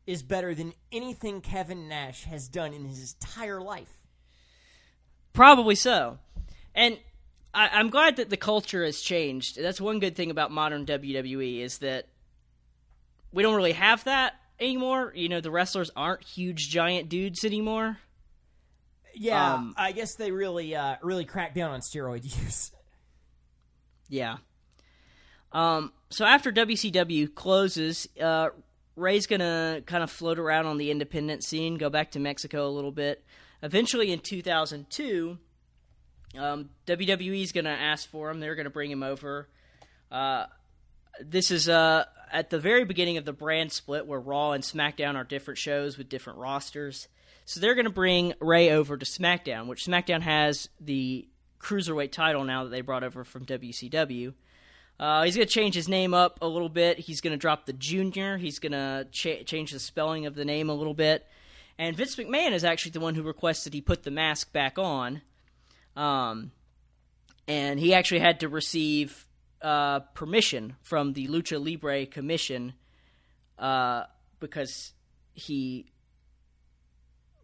[0.07, 4.01] is better than anything Kevin Nash has done in his entire life.
[5.31, 6.17] Probably so.
[6.75, 6.97] And
[7.53, 9.61] I, I'm glad that the culture has changed.
[9.61, 12.07] That's one good thing about modern WWE is that
[13.31, 15.11] we don't really have that anymore.
[15.15, 17.97] You know, the wrestlers aren't huge giant dudes anymore.
[19.15, 22.71] Yeah, Um, I guess they really, uh, really cracked down on steroid use.
[24.09, 24.37] Yeah.
[25.51, 28.49] Um, so after WCW closes, uh,
[28.95, 32.71] Ray's gonna kind of float around on the independent scene, go back to Mexico a
[32.71, 33.23] little bit.
[33.61, 35.37] Eventually, in 2002,
[36.37, 38.39] um, WWE's gonna ask for him.
[38.39, 39.47] They're gonna bring him over.
[40.11, 40.45] Uh,
[41.19, 45.15] this is uh, at the very beginning of the brand split, where Raw and SmackDown
[45.15, 47.07] are different shows with different rosters.
[47.45, 51.27] So they're going to bring Ray over to SmackDown, which SmackDown has the
[51.59, 54.33] cruiserweight title now that they brought over from WCW.
[54.99, 56.99] Uh, he's going to change his name up a little bit.
[56.99, 58.37] He's going to drop the junior.
[58.37, 61.25] He's going to cha- change the spelling of the name a little bit.
[61.77, 65.21] And Vince McMahon is actually the one who requested he put the mask back on.
[65.95, 66.51] Um,
[67.47, 69.27] and he actually had to receive
[69.61, 72.73] uh, permission from the Lucha Libre Commission
[73.57, 74.03] uh,
[74.39, 74.93] because
[75.33, 75.87] he.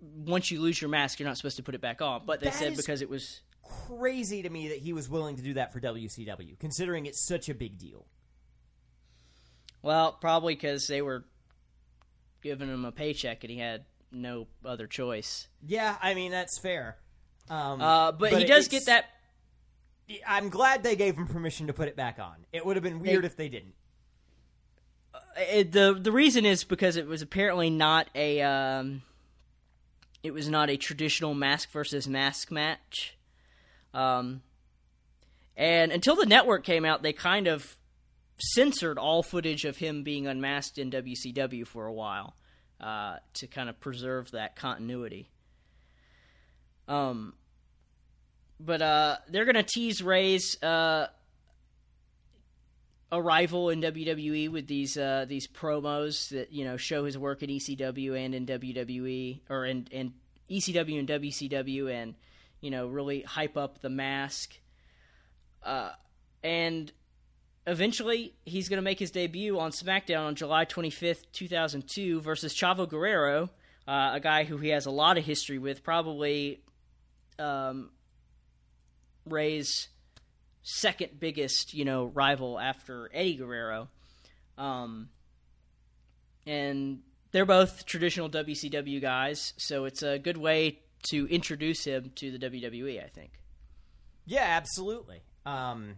[0.01, 2.21] Once you lose your mask, you're not supposed to put it back on.
[2.25, 3.41] But they That said because it was
[3.87, 7.49] Crazy to me that he was willing to do that for WCW, considering it's such
[7.49, 8.05] a big deal.
[9.81, 11.25] Well, probably because they were
[12.41, 15.47] giving him a paycheck and he had no other choice.
[15.65, 16.97] Yeah, I mean that's fair.
[17.49, 19.05] Um, Uh, but, he does get that.
[20.27, 22.33] I'm glad they gave him permission to put it back on.
[22.51, 23.75] It would have been weird if they didn't.
[25.37, 28.41] It, the The reason is because it was apparently not a.
[28.41, 29.03] Um,
[30.23, 33.17] it was not a traditional mask versus mask match.
[33.93, 34.41] Um,
[35.55, 37.77] and until the network came out, they kind of
[38.37, 42.35] censored all footage of him being unmasked in WCW for a while
[42.79, 45.29] uh, to kind of preserve that continuity.
[46.87, 47.33] Um,
[48.59, 51.07] but uh, they're gonna tease Ray's uh,
[53.11, 57.49] arrival in WWE with these uh, these promos that you know show his work in
[57.49, 60.13] ECW and in WWE or in, in
[60.49, 62.15] ECW and WCW and
[62.61, 64.59] you know really hype up the mask.
[65.63, 65.91] Uh,
[66.43, 66.91] and
[67.67, 72.87] eventually he's going to make his debut on SmackDown on July 25th, 2002 versus Chavo
[72.87, 73.49] Guerrero,
[73.87, 76.61] uh, a guy who he has a lot of history with, probably
[77.37, 77.89] um,
[79.25, 79.89] Ray's
[80.63, 83.89] second biggest, you know, rival after Eddie Guerrero.
[84.57, 85.09] Um,
[86.45, 86.99] and
[87.31, 90.79] they're both traditional WCW guys, so it's a good way
[91.11, 93.31] to introduce him to the WWE, I think.
[94.25, 95.21] Yeah, absolutely.
[95.45, 95.97] Um,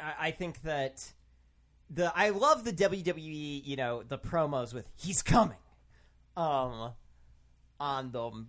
[0.00, 0.98] I, I think that
[1.90, 5.58] the I love the WWE, you know, the promos with "He's coming,"
[6.36, 6.92] um,
[7.78, 8.48] on them,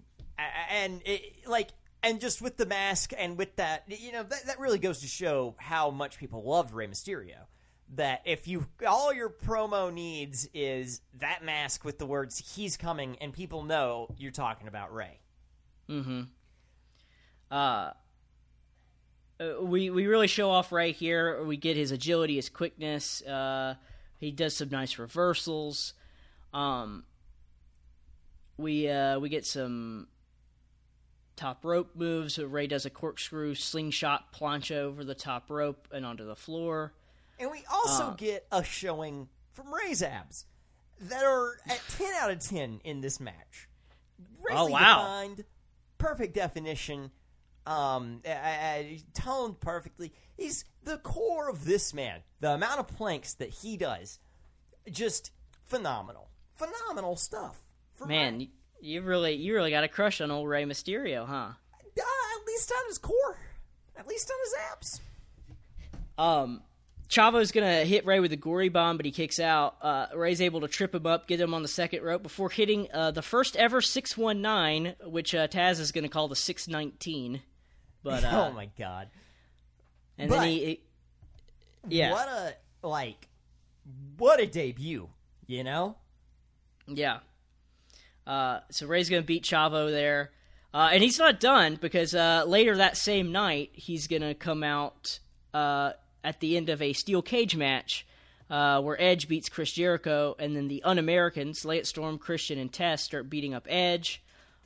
[0.69, 1.69] and it, like,
[2.05, 5.07] and just with the mask and with that, you know, that that really goes to
[5.07, 7.47] show how much people loved Rey Mysterio.
[7.95, 13.17] That if you all your promo needs is that mask with the words "He's coming,"
[13.19, 15.19] and people know you're talking about Ray.
[17.51, 17.91] uh,
[19.61, 21.43] we we really show off Ray here.
[21.43, 23.21] We get his agility, his quickness.
[23.23, 23.75] Uh,
[24.19, 25.93] he does some nice reversals.
[26.53, 27.03] Um,
[28.57, 30.07] we uh, we get some
[31.35, 32.37] top rope moves.
[32.37, 36.93] Ray does a corkscrew slingshot plancha over the top rope and onto the floor.
[37.39, 38.13] And we also Uh.
[38.15, 40.45] get a showing from Ray's abs
[40.99, 43.67] that are at 10 out of 10 in this match.
[44.41, 44.97] Greatly Oh, wow.
[45.01, 45.45] defined,
[45.97, 47.11] perfect definition,
[47.65, 50.13] um, uh, uh, toned perfectly.
[50.37, 52.21] He's the core of this man.
[52.39, 54.19] The amount of planks that he does,
[54.89, 55.31] just
[55.65, 56.29] phenomenal.
[56.55, 57.61] Phenomenal stuff.
[58.05, 58.49] Man, Ray.
[58.81, 61.33] You, really you really got a crush on old Rey Mysterio, huh?
[61.97, 62.01] Uh,
[62.39, 63.37] at least on his core.
[63.97, 65.01] At least on his abs.
[66.17, 66.61] Um,
[67.09, 69.75] Chavo's gonna hit Ray with a gory bomb, but he kicks out.
[69.81, 72.87] Uh, Ray's able to trip him up, get him on the second rope before hitting
[72.93, 76.67] uh, the first ever six one nine, which uh, Taz is gonna call the six
[76.67, 77.41] nineteen.
[78.03, 79.09] But uh, oh my god.
[80.17, 80.81] and but- then he, he-
[81.87, 82.53] yeah, What a,
[82.87, 83.27] like,
[84.17, 85.07] what a debut,
[85.45, 85.95] you know?
[86.87, 87.19] yeah.
[88.25, 90.31] Uh, so Ray's gonna beat Chavo there,
[90.73, 95.19] uh, and he's not done because uh, later that same night he's gonna come out
[95.53, 95.91] uh,
[96.23, 98.05] at the end of a steel cage match.
[98.47, 103.05] Uh, where Edge beats Chris Jericho, and then the Un-Americans, Lance Storm, Christian, and Test
[103.05, 104.21] start beating up Edge.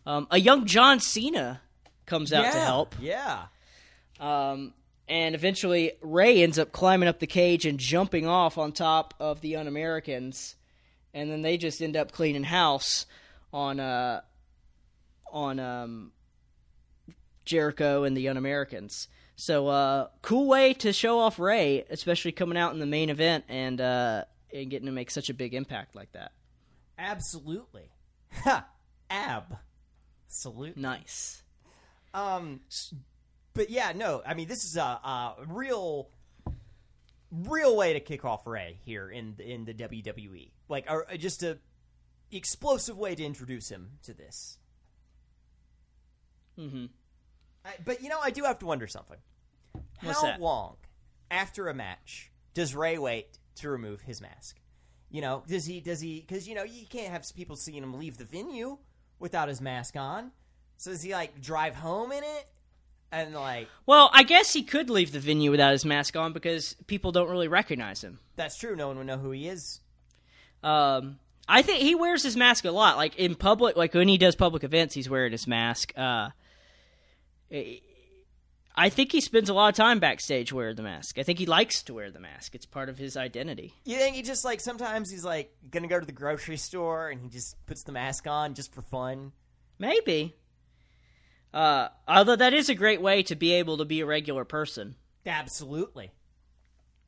[0.05, 1.61] Um, a young John Cena
[2.05, 3.43] comes out to help, Yeah.
[4.19, 4.73] um,
[5.07, 9.39] and eventually Ray ends up climbing up the cage and jumping off on top of
[9.39, 10.55] the Un-Americans,
[11.13, 13.05] and then they just end up cleaning house
[13.53, 14.21] on uh,
[15.31, 16.11] on um,
[17.45, 19.07] Jericho and the Un-Americans.
[19.35, 23.45] So, uh, cool way to show off Ray, especially coming out in the main event
[23.47, 26.33] and uh, and getting to make such a big impact like that.
[26.97, 27.89] Absolutely.
[28.43, 28.67] Ha!
[29.09, 29.57] Ab.
[30.27, 30.77] Salute.
[30.77, 31.41] Nice.
[32.13, 32.59] Um,
[33.53, 36.09] but yeah, no, I mean, this is a, a real,
[37.31, 40.51] real way to kick off Ray here in the, in the WWE.
[40.67, 41.57] Like, uh, just a
[42.31, 44.57] explosive way to introduce him to this.
[46.59, 46.85] Mm-hmm.
[47.65, 49.17] I, but you know, I do have to wonder something.
[50.01, 50.41] What's How that?
[50.41, 50.77] long
[51.31, 54.57] after a match does Ray wait to remove his mask?
[55.09, 55.79] You know, does he?
[55.79, 56.19] Does he?
[56.19, 58.77] Because you know, you can't have people seeing him leave the venue
[59.19, 60.31] without his mask on.
[60.77, 62.47] So does he like drive home in it?
[63.11, 66.75] And like Well, I guess he could leave the venue without his mask on because
[66.85, 68.19] people don't really recognize him.
[68.35, 68.75] that's true.
[68.75, 69.79] No one would know who he is.
[70.61, 71.17] Um,
[71.51, 72.95] I think he wears his mask a lot.
[72.95, 75.91] Like in public, like when he does public events, he's wearing his mask.
[75.97, 76.29] Uh,
[78.75, 81.17] I think he spends a lot of time backstage wearing the mask.
[81.17, 82.53] I think he likes to wear the mask.
[82.53, 83.73] It's part of his identity.
[83.83, 87.19] You think he just like sometimes he's like gonna go to the grocery store and
[87.19, 89.31] he just puts the mask on just for fun?
[89.79, 90.35] Maybe.
[91.51, 94.95] Uh, although that is a great way to be able to be a regular person.
[95.25, 96.11] Absolutely.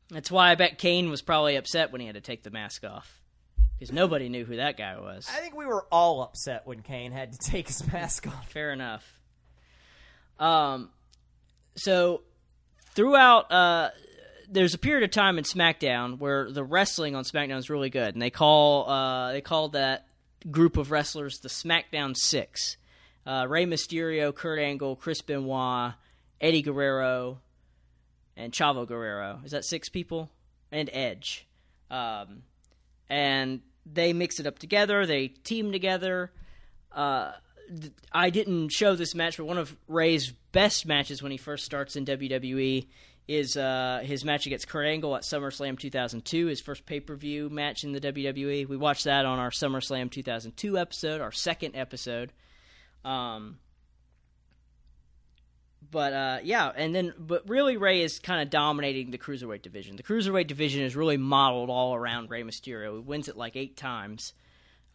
[0.10, 2.84] That's why I bet Kane was probably upset when he had to take the mask
[2.84, 3.21] off.
[3.82, 5.28] Because nobody knew who that guy was.
[5.28, 8.48] I think we were all upset when Kane had to take his mask off.
[8.52, 9.20] Fair enough.
[10.38, 10.92] Um,
[11.74, 12.22] so
[12.94, 13.90] throughout, uh,
[14.48, 18.14] there's a period of time in SmackDown where the wrestling on SmackDown is really good,
[18.14, 20.06] and they call uh, they call that
[20.52, 22.78] group of wrestlers the SmackDown Six:
[23.26, 25.94] uh, Rey Mysterio, Kurt Angle, Chris Benoit,
[26.40, 27.40] Eddie Guerrero,
[28.38, 29.40] and Chavo Guerrero.
[29.44, 30.30] Is that six people?
[30.72, 31.48] And Edge.
[31.90, 32.44] Um,
[33.10, 35.06] and they mix it up together.
[35.06, 36.32] They team together.
[36.92, 37.32] Uh,
[38.12, 41.96] I didn't show this match, but one of Ray's best matches when he first starts
[41.96, 42.88] in WWE
[43.28, 47.50] is uh, his match against Kurt Angle at SummerSlam 2002, his first pay per view
[47.50, 48.68] match in the WWE.
[48.68, 52.34] We watched that on our SummerSlam 2002 episode, our second episode.
[53.06, 53.60] Um,
[55.92, 59.98] but uh, yeah, and then but really Ray is kind of dominating the cruiserweight division.
[59.98, 62.94] The cruiserweight division is really modeled all around Rey Mysterio.
[62.94, 64.34] He wins it like eight times.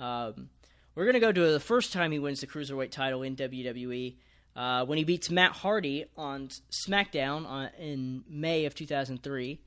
[0.00, 0.48] Um,
[0.94, 4.16] we're gonna go to the first time he wins the cruiserweight title in WWE
[4.56, 9.60] uh, when he beats Matt Hardy on SmackDown on, in May of 2003.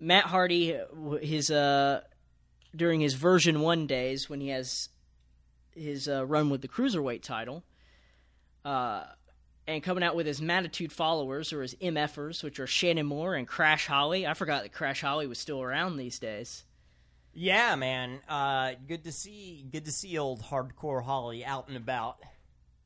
[0.00, 0.76] Matt Hardy,
[1.22, 2.00] his uh,
[2.74, 4.88] during his version one days when he has
[5.74, 7.62] his uh, run with the cruiserweight title.
[8.64, 9.04] Uh,
[9.70, 13.46] and coming out with his Mattitude followers or his MFers, which are Shannon Moore and
[13.46, 14.26] Crash Holly.
[14.26, 16.64] I forgot that Crash Holly was still around these days.
[17.32, 18.20] Yeah, man.
[18.28, 19.64] Uh, good to see.
[19.70, 22.18] Good to see old hardcore Holly out and about.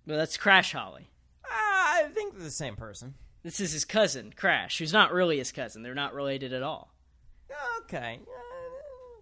[0.06, 1.08] Well, that's Crash Holly.
[1.44, 3.14] Uh, I think they're the same person.
[3.42, 5.82] This is his cousin, Crash, who's not really his cousin.
[5.82, 6.92] They're not related at all.
[7.80, 8.20] Okay.
[8.22, 9.20] Uh,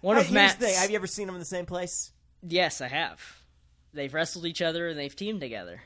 [0.00, 0.54] One of Matt's.
[0.54, 0.74] thing.
[0.74, 2.12] Have you ever seen them in the same place?
[2.42, 3.20] Yes, I have.
[3.92, 5.82] They've wrestled each other and they've teamed together.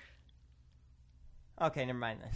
[1.61, 2.31] Okay, never mind then.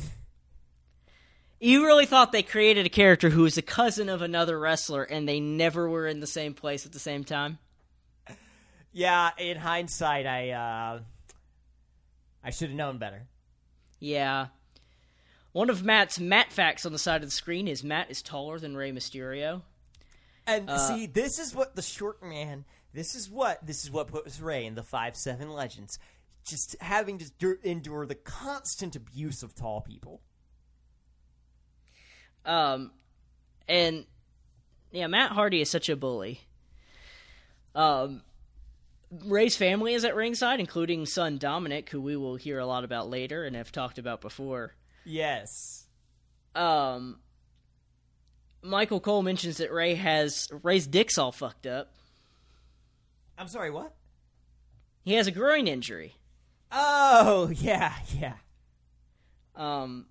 [1.60, 5.28] You really thought they created a character who was a cousin of another wrestler and
[5.28, 7.58] they never were in the same place at the same time?
[8.92, 11.00] Yeah, in hindsight, I uh,
[12.42, 13.26] I should have known better.
[14.00, 14.46] Yeah.
[15.52, 18.58] One of Matt's Matt facts on the side of the screen is Matt is taller
[18.58, 19.62] than Rey Mysterio.
[20.46, 22.64] And see, this is what the short man.
[22.94, 25.98] This is what this is what puts Ray in the five seven legends.
[26.48, 30.22] Just having to endure the constant abuse of tall people.
[32.44, 32.92] Um,
[33.68, 34.06] and
[34.90, 36.40] yeah, Matt Hardy is such a bully.
[37.74, 38.22] Um,
[39.10, 43.10] Ray's family is at ringside, including son Dominic, who we will hear a lot about
[43.10, 44.74] later and have talked about before.
[45.04, 45.86] Yes.
[46.54, 47.18] Um,
[48.62, 51.92] Michael Cole mentions that Ray has Ray's dick's all fucked up.
[53.36, 53.70] I'm sorry.
[53.70, 53.94] What?
[55.04, 56.14] He has a groin injury.
[56.72, 58.34] Oh yeah, yeah.
[59.56, 60.06] Um,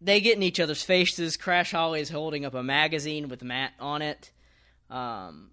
[0.00, 1.36] they get in each other's faces.
[1.36, 4.32] Crash Holly is holding up a magazine with Matt on it.
[4.90, 5.50] Um,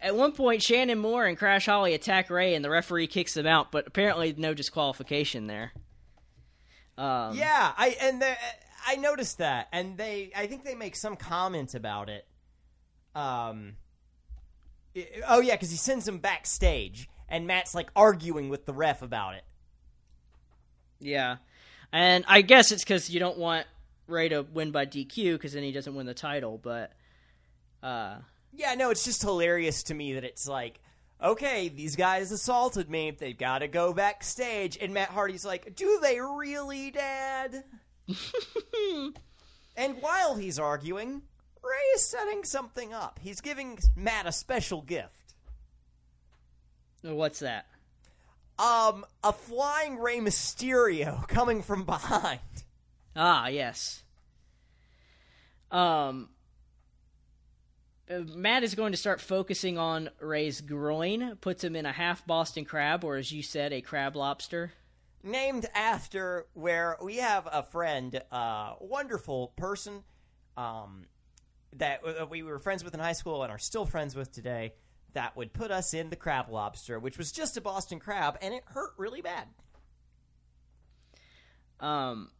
[0.00, 3.46] at one point, Shannon Moore and Crash Holly attack Ray, and the referee kicks them
[3.46, 3.72] out.
[3.72, 5.72] But apparently, no disqualification there.
[6.98, 8.34] Um, Yeah, I and the,
[8.86, 12.26] I noticed that, and they I think they make some comment about it.
[13.14, 13.76] Um.
[14.94, 19.02] i- oh yeah, because he sends them backstage, and Matt's like arguing with the ref
[19.02, 19.44] about it.
[21.00, 21.36] yeah.
[21.92, 23.66] And I guess it's because you don't want
[24.06, 26.58] Ray to win by DQ, because then he doesn't win the title.
[26.62, 26.92] But
[27.82, 28.16] uh,
[28.52, 30.80] Yeah, no, it's just hilarious to me that it's like,
[31.22, 33.10] okay, these guys assaulted me.
[33.12, 34.78] They've got to go backstage.
[34.80, 37.64] And Matt Hardy's like, do they really, Dad?
[39.76, 41.22] and while he's arguing,
[41.62, 43.18] Ray is setting something up.
[43.22, 45.25] He's giving Matt a special gift.
[47.02, 47.66] What's that?
[48.58, 52.40] Um, a flying Rey Mysterio coming from behind.
[53.14, 54.02] Ah, yes.
[55.70, 56.28] Um,
[58.10, 62.26] uh, Matt is going to start focusing on Ray's groin, puts him in a half
[62.26, 64.72] Boston crab, or as you said, a crab lobster.
[65.22, 70.04] named after where we have a friend, uh, wonderful person,
[70.56, 71.04] um,
[71.74, 74.72] that uh, we were friends with in high school and are still friends with today.
[75.16, 78.54] That would put us in the crab lobster, which was just a Boston crab, and
[78.54, 79.48] it hurt really bad.
[81.80, 82.30] Um,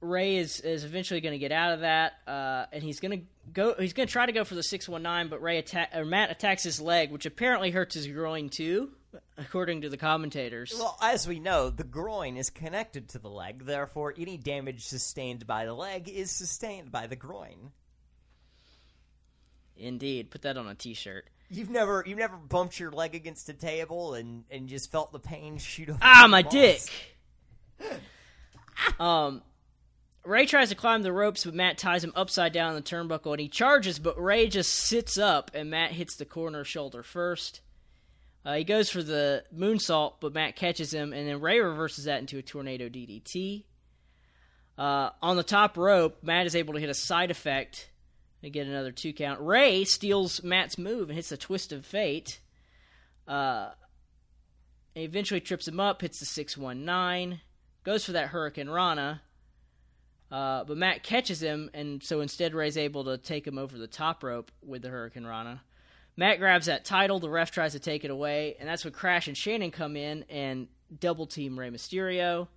[0.00, 3.26] Ray is is eventually going to get out of that, uh, and he's going to
[3.52, 3.74] go.
[3.78, 6.04] He's going to try to go for the six one nine, but Ray attack or
[6.04, 8.90] Matt attacks his leg, which apparently hurts his groin too,
[9.38, 10.74] according to the commentators.
[10.76, 15.46] Well, as we know, the groin is connected to the leg, therefore, any damage sustained
[15.46, 17.72] by the leg is sustained by the groin.
[19.82, 21.26] Indeed, put that on a T-shirt.
[21.50, 25.18] You've never you've never bumped your leg against a table and, and just felt the
[25.18, 25.98] pain shoot up.
[26.00, 26.54] Ah, my balls?
[26.54, 28.00] dick.
[29.00, 29.42] um,
[30.24, 33.32] Ray tries to climb the ropes, but Matt ties him upside down on the turnbuckle,
[33.32, 37.60] and he charges, but Ray just sits up, and Matt hits the corner shoulder first.
[38.44, 42.20] Uh, he goes for the moonsault, but Matt catches him, and then Ray reverses that
[42.20, 43.64] into a tornado DDT.
[44.78, 47.90] Uh, on the top rope, Matt is able to hit a side effect
[48.42, 49.40] and get another two count.
[49.40, 52.40] Ray steals Matt's move and hits a twist of fate.
[53.26, 53.70] Uh,
[54.94, 57.40] eventually trips him up, hits the 619,
[57.84, 59.20] goes for that Hurricanrana.
[60.30, 63.86] Uh, but Matt catches him, and so instead Ray's able to take him over the
[63.86, 65.60] top rope with the Hurricanrana.
[66.16, 69.28] Matt grabs that title, the ref tries to take it away, and that's when Crash
[69.28, 70.68] and Shannon come in and
[71.00, 72.48] double team Rey Mysterio.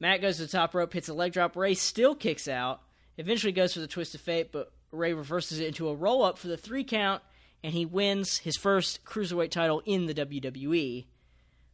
[0.00, 1.56] Matt goes to the top rope, hits a leg drop.
[1.56, 2.80] Ray still kicks out,
[3.16, 6.38] eventually goes for the twist of fate, but Ray reverses it into a roll up
[6.38, 7.22] for the three count,
[7.62, 11.06] and he wins his first cruiserweight title in the WWE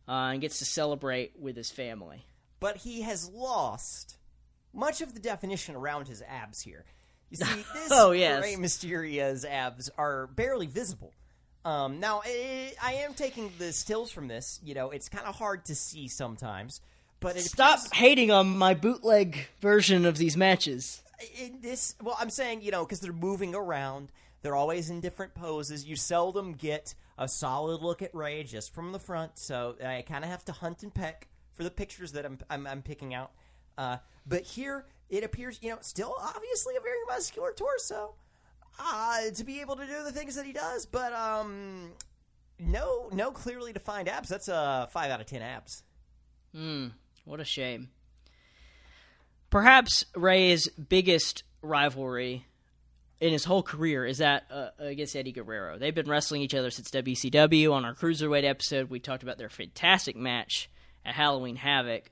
[0.09, 2.25] uh, and gets to celebrate with his family.
[2.61, 4.17] But he has lost
[4.73, 6.85] much of the definition around his abs here.
[7.31, 7.45] You see,
[7.75, 8.43] this Oh, yes.
[8.43, 11.13] Rey Mysterio's abs are barely visible.
[11.65, 14.61] Um, now, I, I am taking the stills from this.
[14.63, 16.81] You know, it's kind of hard to see sometimes.
[17.21, 21.01] But it Stop appears- hating on my bootleg version of these matches.
[21.41, 24.11] In this well i'm saying you know because they're moving around.
[24.43, 25.87] They're always in different poses.
[25.87, 29.39] You seldom get a solid look at ray just from the front.
[29.39, 32.67] So i kind of have to hunt and peck for the pictures that i'm, I'm,
[32.67, 33.33] I'm picking out.
[33.79, 33.97] Uh,
[34.27, 38.15] but here it appears you know still obviously a very muscular torso.
[38.79, 41.93] Uh, to be able to do the things that he does but um
[42.59, 44.29] no no clearly defined abs.
[44.29, 45.83] That's a 5 out of 10 abs.
[46.55, 46.89] Hmm,
[47.25, 47.89] what a shame.
[49.55, 52.45] Perhaps Ray's biggest rivalry
[53.21, 55.79] in his whole career is that uh, against Eddie Guerrero.
[55.79, 57.73] They've been wrestling each other since WCW.
[57.73, 60.69] On our cruiserweight episode, we talked about their fantastic match
[61.07, 62.11] at Halloween Havoc.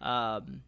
[0.00, 0.62] Um,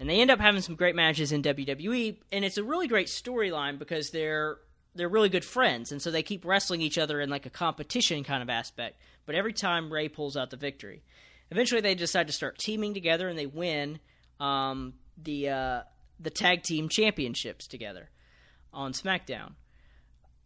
[0.00, 3.08] and they end up having some great matches in WWE, and it's a really great
[3.08, 4.56] storyline because they're
[4.94, 8.24] they're really good friends, and so they keep wrestling each other in like a competition
[8.24, 8.98] kind of aspect.
[9.26, 11.02] But every time Ray pulls out the victory,
[11.50, 14.00] eventually they decide to start teaming together, and they win
[14.40, 14.94] um,
[15.24, 15.82] the uh,
[16.20, 18.10] the tag team championships together
[18.72, 19.52] on SmackDown.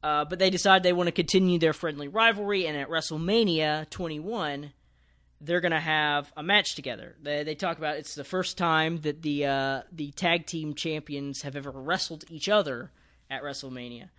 [0.03, 4.73] Uh, but they decide they want to continue their friendly rivalry, and at WrestleMania 21,
[5.41, 7.17] they're going to have a match together.
[7.21, 11.43] They, they talk about it's the first time that the uh, the tag team champions
[11.43, 12.93] have ever wrestled each other
[13.31, 14.11] at WrestleMania.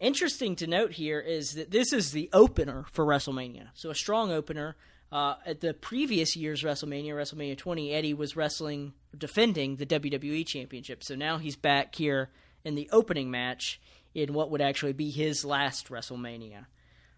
[0.00, 4.30] Interesting to note here is that this is the opener for WrestleMania, so a strong
[4.30, 4.76] opener.
[5.12, 11.02] Uh, at the previous year's WrestleMania, WrestleMania 20, Eddie was wrestling, defending the WWE Championship.
[11.02, 12.30] So now he's back here
[12.64, 13.80] in the opening match
[14.14, 16.66] in what would actually be his last WrestleMania.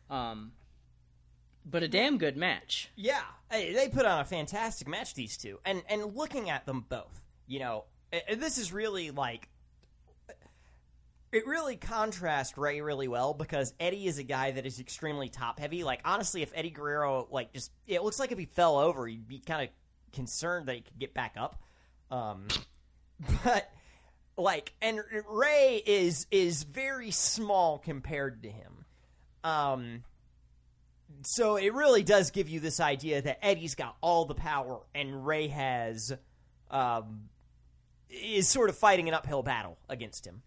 [0.08, 0.52] Um,
[1.64, 2.90] but a damn good match.
[2.96, 5.14] Yeah, hey, they put on a fantastic match.
[5.14, 7.84] These two, and and looking at them both, you know,
[8.36, 9.48] this is really like
[11.32, 15.58] it really contrasts Ray really well because Eddie is a guy that is extremely top
[15.58, 15.82] heavy.
[15.82, 19.28] Like honestly, if Eddie Guerrero like just it looks like if he fell over, you'd
[19.28, 19.68] be kind of
[20.12, 21.60] concerned that he could get back up.
[22.10, 22.48] Um,
[23.44, 23.70] but
[24.36, 28.84] like, and Ray is is very small compared to him.
[29.44, 30.04] Um,
[31.22, 35.26] so it really does give you this idea that Eddie's got all the power and
[35.26, 36.12] Ray has
[36.70, 37.28] um,
[38.10, 40.42] is sort of fighting an uphill battle against him.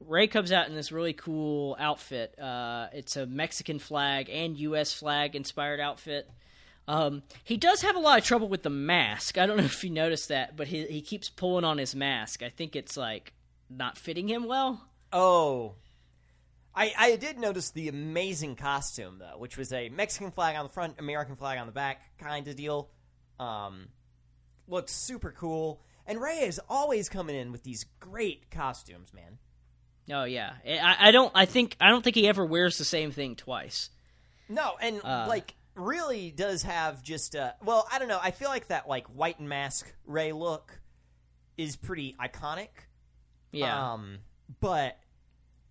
[0.00, 2.38] Ray comes out in this really cool outfit.
[2.38, 4.92] Uh, it's a Mexican flag and U.S.
[4.92, 6.28] flag inspired outfit.
[6.88, 9.38] Um, he does have a lot of trouble with the mask.
[9.38, 12.42] I don't know if you noticed that, but he he keeps pulling on his mask.
[12.42, 13.32] I think it's like
[13.70, 14.88] not fitting him well.
[15.12, 15.74] Oh.
[16.74, 20.70] I, I did notice the amazing costume though, which was a Mexican flag on the
[20.72, 22.88] front, American flag on the back kind of deal.
[23.38, 23.88] Um,
[24.66, 25.82] looks super cool.
[26.06, 29.38] And Ray is always coming in with these great costumes, man.
[30.10, 31.30] Oh yeah, I, I don't.
[31.34, 33.90] I think I don't think he ever wears the same thing twice.
[34.48, 35.26] No, and Uh.
[35.28, 38.20] like really does have just uh well, I don't know.
[38.22, 40.78] I feel like that like white and mask Ray look
[41.56, 42.68] is pretty iconic.
[43.52, 44.18] Yeah, Um,
[44.60, 44.98] but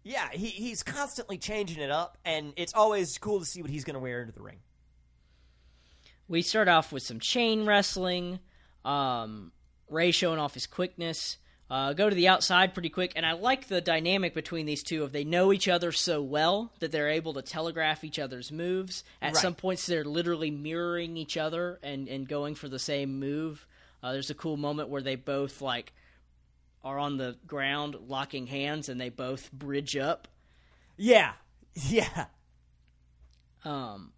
[0.03, 3.83] Yeah, he, he's constantly changing it up, and it's always cool to see what he's
[3.83, 4.59] going to wear into the ring.
[6.27, 8.39] We start off with some chain wrestling.
[8.85, 9.51] Um,
[9.89, 11.37] Ray showing off his quickness.
[11.71, 15.05] Uh, go to the outside pretty quick, and I like the dynamic between these two
[15.05, 19.05] of they know each other so well that they're able to telegraph each other's moves.
[19.21, 19.41] At Right.
[19.41, 23.65] some points, they're literally mirroring each other and, and going for the same move.
[24.03, 25.93] Uh, there's a cool moment where they both like
[26.83, 30.27] are on the ground locking hands, and they both bridge up.
[30.97, 31.31] Yeah,
[31.73, 32.25] yeah.
[33.63, 34.11] Um,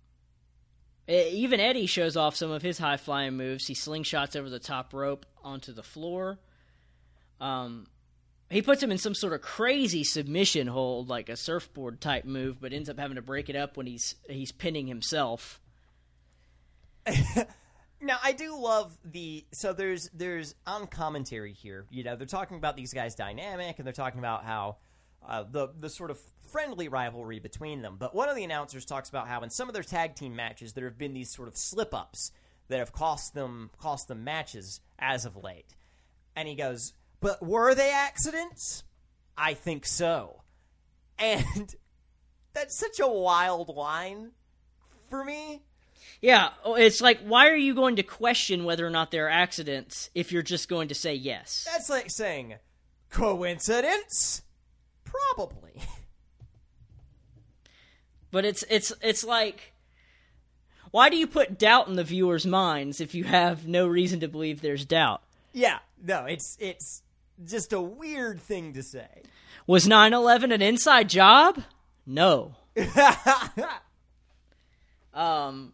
[1.07, 3.67] even Eddie shows off some of his high flying moves.
[3.67, 6.39] He slingshots over the top rope onto the floor.
[7.41, 7.87] Um,
[8.49, 12.61] he puts him in some sort of crazy submission hold, like a surfboard type move,
[12.61, 15.59] but ends up having to break it up when he's he's pinning himself.
[18.03, 21.85] Now I do love the so there's there's on commentary here.
[21.89, 24.75] You know they're talking about these guys' dynamic and they're talking about how
[25.25, 26.19] uh, the the sort of
[26.51, 27.95] friendly rivalry between them.
[27.97, 30.73] But one of the announcers talks about how in some of their tag team matches
[30.73, 32.33] there have been these sort of slip ups
[32.67, 35.73] that have cost them cost them matches as of late.
[36.35, 36.93] And he goes,
[37.23, 38.83] "But were they accidents?
[39.37, 40.43] I think so."
[41.17, 41.73] And
[42.53, 44.31] that's such a wild line
[45.09, 45.63] for me.
[46.21, 49.29] Yeah, oh, it's like why are you going to question whether or not there are
[49.29, 51.65] accidents if you're just going to say yes?
[51.71, 52.55] That's like saying
[53.09, 54.41] coincidence?
[55.05, 55.81] Probably.
[58.31, 59.73] But it's it's it's like
[60.89, 64.27] why do you put doubt in the viewers' minds if you have no reason to
[64.27, 65.21] believe there's doubt?
[65.53, 67.02] yeah, no, it's it's
[67.45, 69.23] just a weird thing to say.
[69.67, 71.63] Was 9/11 an inside job?
[72.05, 72.55] No.
[75.13, 75.73] um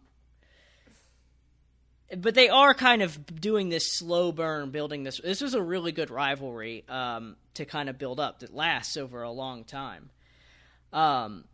[2.16, 5.92] but they are kind of doing this slow burn building this this was a really
[5.92, 10.10] good rivalry um to kind of build up that lasts over a long time.
[10.92, 11.44] Um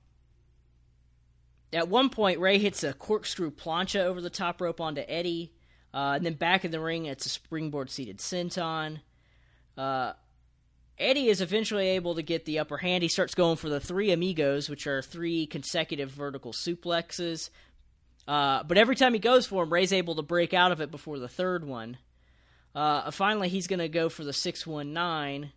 [1.73, 5.53] at one point, Ray hits a corkscrew plancha over the top rope onto Eddie,
[5.93, 9.01] uh, and then back in the ring, it's a springboard seated senton.
[9.77, 10.13] Uh,
[10.99, 13.03] Eddie is eventually able to get the upper hand.
[13.03, 17.51] He starts going for the three amigos, which are three consecutive vertical suplexes.
[18.27, 20.91] Uh, but every time he goes for him, Ray's able to break out of it
[20.91, 21.99] before the third one.
[22.75, 25.53] Uh, finally, he's going to go for the 619,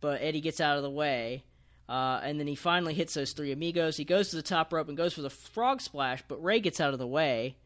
[0.00, 1.44] but Eddie gets out of the way.
[1.88, 3.96] Uh, and then he finally hits those three amigos.
[3.96, 6.80] He goes to the top rope and goes for the frog splash, but Ray gets
[6.80, 7.56] out of the way.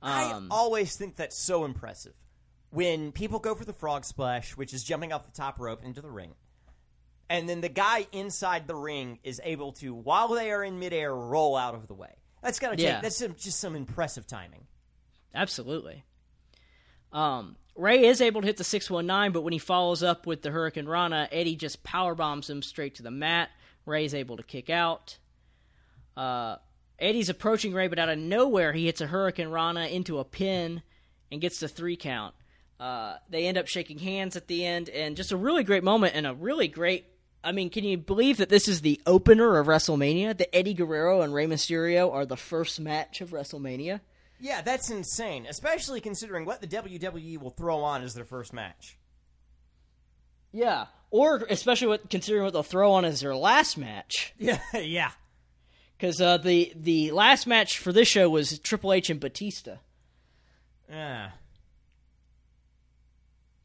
[0.00, 2.14] Um, I always think that's so impressive.
[2.70, 6.00] When people go for the frog splash, which is jumping off the top rope into
[6.00, 6.34] the ring,
[7.28, 11.14] and then the guy inside the ring is able to, while they are in midair,
[11.14, 12.14] roll out of the way.
[12.42, 12.86] That's gotta take.
[12.86, 13.00] Yeah.
[13.00, 14.66] That's some, just some impressive timing.
[15.34, 16.04] Absolutely.
[17.12, 20.50] Um, Ray is able to hit the 619, but when he follows up with the
[20.50, 23.50] Hurricanrana, Eddie just power bombs him straight to the mat.
[23.86, 25.18] Ray's able to kick out.
[26.16, 26.56] Uh,
[26.98, 30.82] Eddie's approaching Ray, but out of nowhere, he hits a Hurricanrana into a pin
[31.32, 32.34] and gets the three count.
[32.80, 36.14] Uh, they end up shaking hands at the end, and just a really great moment
[36.16, 37.04] and a really great.
[37.44, 40.36] I mean, can you believe that this is the opener of WrestleMania?
[40.36, 44.00] That Eddie Guerrero and Rey Mysterio are the first match of WrestleMania?
[44.40, 48.96] Yeah, that's insane, especially considering what the WWE will throw on as their first match.
[50.52, 55.10] Yeah, or especially what considering what they'll throw on as their last match, Yeah, yeah.
[55.96, 59.76] because uh, the the last match for this show was Triple H and Batista.
[60.88, 61.30] Yeah.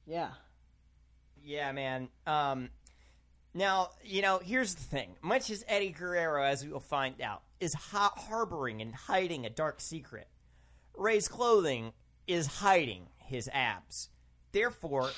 [0.06, 0.30] Yeah,
[1.44, 2.10] Yeah, man.
[2.28, 2.70] Um,
[3.54, 5.16] now, you know, here's the thing.
[5.22, 9.50] Much as Eddie Guerrero, as we will find out, is ha- harboring and hiding a
[9.50, 10.28] dark secret,
[10.96, 11.94] Ray's clothing
[12.28, 14.10] is hiding his abs.
[14.52, 15.10] Therefore,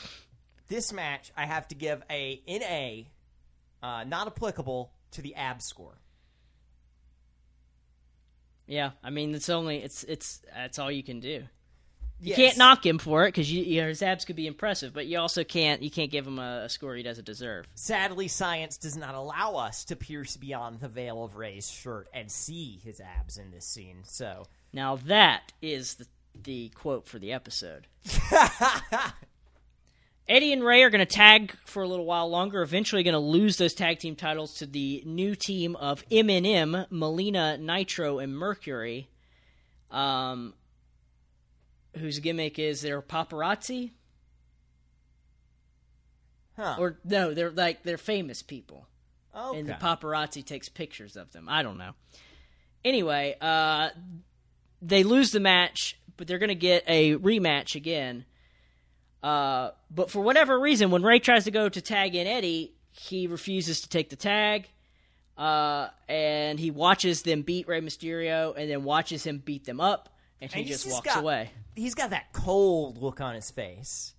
[0.68, 3.10] this match I have to give a in a
[3.82, 5.98] uh, not applicable to the ab score.
[8.68, 8.92] yeah.
[9.04, 11.44] I mean, it's only it's it's that's all you can do.
[12.20, 12.36] You Yes.
[12.38, 15.06] can't knock him for it because you, you know, his abs could be impressive, but
[15.06, 17.68] you also can't you can't give him a, a score he doesn't deserve.
[17.76, 22.32] Sadly, science does not allow us to pierce beyond the veil of Ray's shirt and
[22.32, 23.98] see his abs in this scene.
[24.04, 26.08] So, Now that is the
[26.44, 27.88] the quote for the episode.
[30.30, 32.62] Eddie and Ray are going to tag for a little while longer.
[32.62, 37.58] Eventually, going to lose those tag team titles to the new team of M&M, Melina,
[37.58, 39.08] Nitro, and Mercury.
[39.90, 40.54] Um,
[41.98, 43.92] whose gimmick is they're paparazzi,
[46.56, 46.76] huh?
[46.80, 48.88] or no, they're like they're famous people.
[49.36, 49.60] okay.
[49.60, 51.48] and the paparazzi takes pictures of them.
[51.50, 51.92] I don't know.
[52.86, 53.90] Anyway, uh,
[54.82, 58.26] they lose the match, but they're going to get a rematch again.
[59.22, 63.28] Uh, but for whatever reason, when Ray tries to go to tag in Eddie, he
[63.28, 64.70] refuses to take the tag.
[65.38, 70.10] uh, and he watches them beat Rey Mysterio, and then watches him beat them up,
[70.42, 71.52] and he And just walks got- away.
[71.76, 74.14] He's got that cold look on his face,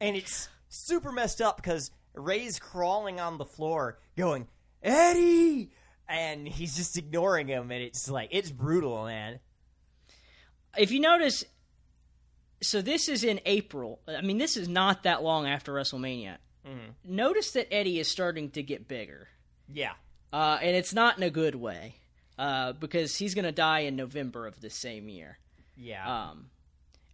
[0.00, 4.48] and it's super messed up because Ray's crawling on the floor, going
[4.82, 5.70] Eddie,
[6.08, 9.38] and he's just ignoring him, and it's like it's brutal, man.
[10.76, 11.44] If you notice,
[12.62, 14.00] so this is in April.
[14.08, 16.38] I mean, this is not that long after WrestleMania.
[16.66, 16.90] Mm-hmm.
[17.04, 19.28] Notice that Eddie is starting to get bigger.
[19.72, 19.92] Yeah,
[20.32, 21.94] uh, and it's not in a good way
[22.38, 25.38] uh, because he's going to die in November of this same year.
[25.76, 26.28] Yeah.
[26.30, 26.50] Um,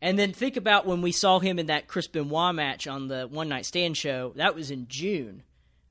[0.00, 3.28] and then think about when we saw him in that Chris Benoit match on the
[3.30, 4.32] One Night Stand show.
[4.36, 5.44] That was in June.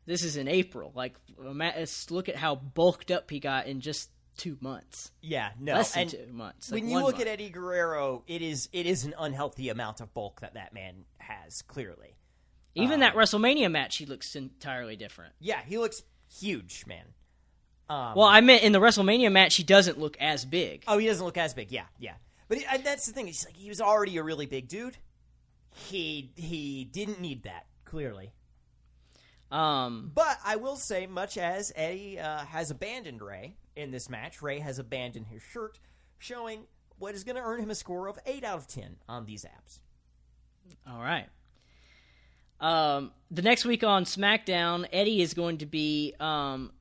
[0.06, 0.92] This is in April.
[0.94, 5.12] Like, let's look at how bulked up he got in just two months.
[5.22, 5.76] Yeah, no.
[5.76, 6.72] Less than and two months.
[6.72, 7.22] like when you look month.
[7.22, 11.06] at Eddie Guerrero, it is it is an unhealthy amount of bulk that that man
[11.20, 11.62] has.
[11.62, 12.16] Clearly,
[12.76, 15.34] even uh, that WrestleMania match, he looks entirely different.
[15.40, 16.04] yeah, he looks
[16.40, 17.06] huge, man.
[17.90, 20.84] Um, Well, I meant in the WrestleMania match, he doesn't look as big.
[20.88, 21.72] oh, he doesn't look as big.
[21.72, 22.14] Yeah, yeah.
[22.52, 23.28] But he, and that's the thing.
[23.28, 24.98] He's like he was already a really big dude.
[25.74, 28.34] He he didn't need that clearly.
[29.50, 34.42] Um, But I will say, much as Eddie uh, has abandoned Ray in this match,
[34.42, 35.80] Ray has abandoned his shirt,
[36.18, 36.66] showing
[37.00, 39.46] what is going to earn him a score of eight out of ten on these
[39.46, 39.80] apps.
[40.86, 41.30] All right.
[42.60, 46.74] Um, the next week on SmackDown, Eddie is going to be um,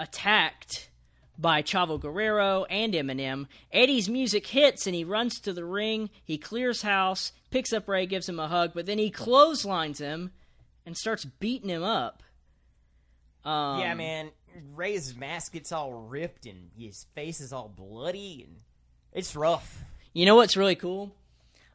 [0.00, 0.87] attacked
[1.38, 3.46] by Chavo Guerrero and M&M.
[3.72, 6.10] Eddie's music hits and he runs to the ring.
[6.24, 10.32] He clears house, picks up Ray, gives him a hug, but then he clotheslines him
[10.84, 12.22] and starts beating him up.
[13.44, 14.30] Um, yeah, man.
[14.74, 18.56] Ray's mask gets all ripped and his face is all bloody and
[19.12, 19.84] it's rough.
[20.12, 21.14] You know what's really cool?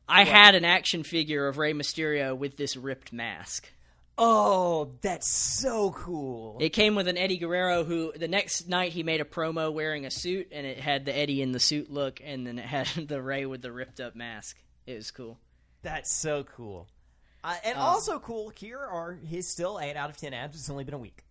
[0.08, 3.72] I had an action figure of Rey Mysterio with this ripped mask.
[4.18, 6.58] Oh, that's so cool.
[6.60, 10.06] It came with an Eddie Guerrero who the next night he made a promo wearing
[10.06, 12.88] a suit and it had the Eddie in the suit look and then it had
[13.08, 14.58] the Ray with the ripped up mask.
[14.86, 15.40] It was cool.
[15.82, 16.88] That's so cool.
[17.44, 20.56] Uh, and also cool, here are his still 8 out of 10 abs.
[20.56, 21.24] It's only been a week.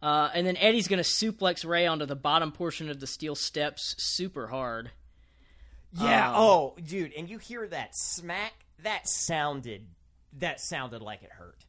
[0.00, 3.34] Uh, and then Eddie's going to suplex Ray onto the bottom portion of the steel
[3.34, 4.90] steps super hard.
[5.92, 6.28] Yeah.
[6.28, 8.52] Um, oh, dude, and you hear that smack?
[8.82, 9.86] That sounded
[10.38, 11.64] that sounded like it hurt.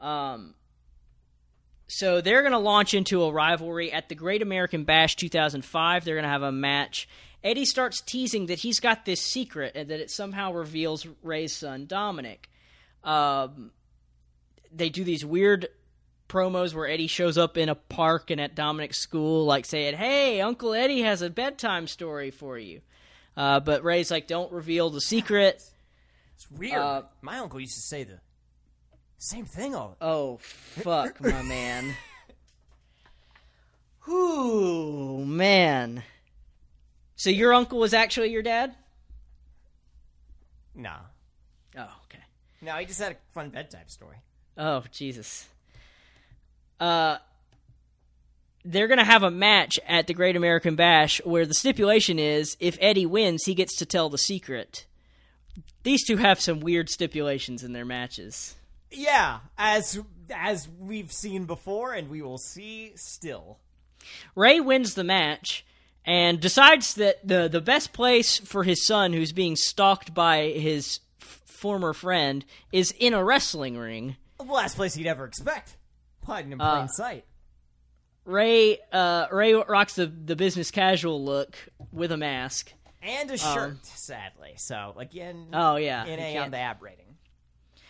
[0.00, 0.54] Um,
[1.88, 6.04] so they're going to launch into a rivalry at the Great American Bash 2005.
[6.04, 7.08] They're going to have a match.
[7.44, 11.86] Eddie starts teasing that he's got this secret and that it somehow reveals Ray's son
[11.86, 12.50] Dominic.
[13.04, 13.70] Um,
[14.72, 15.68] they do these weird
[16.28, 20.40] promos where Eddie shows up in a park and at Dominic's school, like saying, "Hey,
[20.40, 22.80] Uncle Eddie has a bedtime story for you."
[23.36, 25.62] Uh, but Ray's like, "Don't reveal the secret."
[26.50, 26.74] It's weird.
[26.78, 28.20] Uh, My uncle used to say the
[29.18, 31.94] same thing all Oh fuck, my man.
[34.08, 36.02] Ooh, man.
[37.16, 38.74] So your uncle was actually your dad?
[40.74, 40.98] Nah.
[41.76, 42.22] Oh, okay.
[42.60, 44.16] No, he just had a fun bedtime story.
[44.56, 45.46] Oh, Jesus.
[46.78, 47.18] Uh
[48.68, 52.56] they're going to have a match at the Great American Bash where the stipulation is
[52.58, 54.86] if Eddie wins, he gets to tell the secret.
[55.86, 58.56] These two have some weird stipulations in their matches.
[58.90, 60.00] Yeah, as
[60.34, 63.60] as we've seen before and we will see still.
[64.34, 65.64] Ray wins the match
[66.04, 70.98] and decides that the the best place for his son, who's being stalked by his
[71.22, 74.16] f- former friend, is in a wrestling ring.
[74.38, 75.76] The last place he'd ever expect.
[76.24, 77.24] Hiding in plain Uh, sight.
[78.24, 81.56] Ray uh, Ray rocks the the business casual look
[81.92, 82.72] with a mask.
[83.06, 84.54] And a shirt, sadly.
[84.56, 87.04] So again, um, Oh yeah, NA you on the ab rating.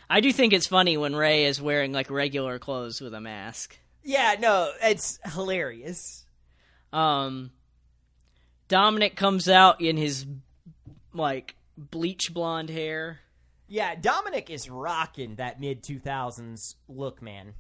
[0.08, 3.76] I do think it's funny when Ray is wearing like regular clothes with a mask.
[4.04, 6.24] Yeah, no, it's hilarious.
[6.92, 7.50] Um,
[8.68, 10.26] Dominic comes out in his
[11.12, 13.20] like bleach blonde hair.
[13.68, 17.54] Yeah, Dominic is rocking that mid two thousands look, man.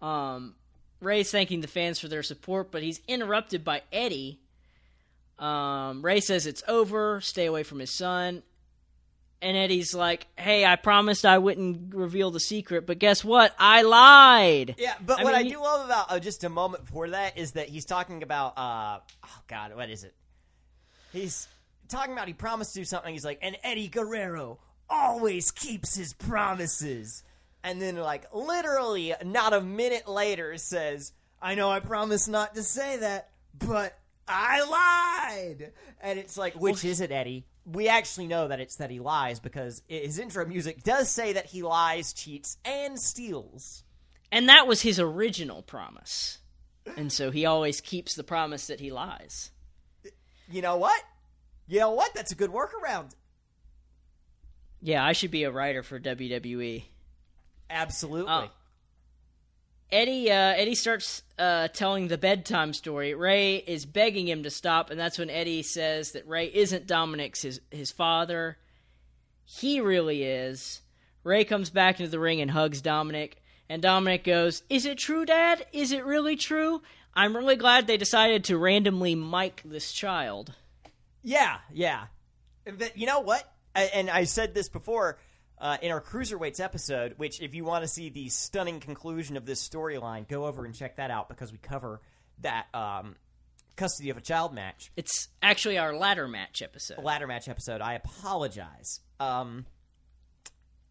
[0.00, 0.54] Um,
[1.00, 4.40] Ray's thanking the fans for their support, but he's interrupted by Eddie.
[5.38, 8.42] Um, Ray says it's over, stay away from his son.
[9.40, 13.54] And Eddie's like, hey, I promised I wouldn't reveal the secret, but guess what?
[13.56, 14.74] I lied.
[14.78, 17.38] Yeah, but I what mean, I do love about uh, just a moment before that
[17.38, 20.14] is that he's talking about uh oh god, what is it?
[21.12, 21.46] He's
[21.88, 23.12] talking about he promised to do something.
[23.12, 24.58] He's like, and Eddie Guerrero
[24.90, 27.22] always keeps his promises.
[27.64, 31.12] And then, like, literally, not a minute later, says,
[31.42, 33.97] I know I promised not to say that, but
[34.28, 35.72] I lied.
[36.00, 37.46] And it's like, which is it, Eddie?
[37.64, 41.46] We actually know that it's that he lies because his intro music does say that
[41.46, 43.84] he lies, cheats, and steals.
[44.32, 46.38] And that was his original promise.
[46.96, 49.50] And so he always keeps the promise that he lies.
[50.50, 51.02] You know what?
[51.66, 52.14] You know what?
[52.14, 53.10] That's a good workaround.
[54.80, 56.84] Yeah, I should be a writer for WWE.
[57.68, 58.32] Absolutely.
[58.32, 58.50] Oh.
[59.90, 63.14] Eddie uh, Eddie starts uh, telling the bedtime story.
[63.14, 67.42] Ray is begging him to stop, and that's when Eddie says that Ray isn't Dominic's
[67.42, 68.58] his his father.
[69.44, 70.82] He really is.
[71.24, 75.24] Ray comes back into the ring and hugs Dominic, and Dominic goes, "Is it true,
[75.24, 75.64] Dad?
[75.72, 76.82] Is it really true?
[77.14, 80.52] I'm really glad they decided to randomly mic this child."
[81.22, 82.06] Yeah, yeah.
[82.94, 83.50] You know what?
[83.74, 85.18] And I said this before
[85.60, 87.14] uh, in our cruiserweights episode.
[87.16, 90.74] Which, if you want to see the stunning conclusion of this storyline, go over and
[90.74, 92.00] check that out because we cover
[92.40, 93.16] that um,
[93.76, 97.02] custody of a child match, It's actually our ladder match episode.
[97.02, 97.80] ladder match episode.
[97.80, 99.00] I apologize.
[99.20, 99.66] Um,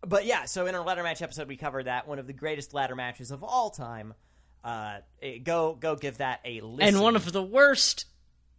[0.01, 2.74] but yeah, so in our ladder match episode, we covered that one of the greatest
[2.74, 4.13] ladder matches of all time.
[4.63, 6.95] Uh, eh, go go give that a listen.
[6.95, 8.05] and one of the worst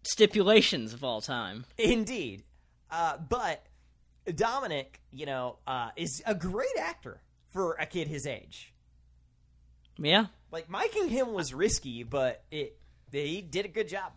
[0.02, 1.64] stipulations of all time.
[1.76, 2.42] Indeed.
[2.90, 3.64] Uh, but
[4.32, 8.72] Dominic, you know, uh, is a great actor for a kid his age.
[9.98, 10.26] Yeah.
[10.50, 12.78] Like, miking him was risky, but it
[13.12, 14.12] he did a good job.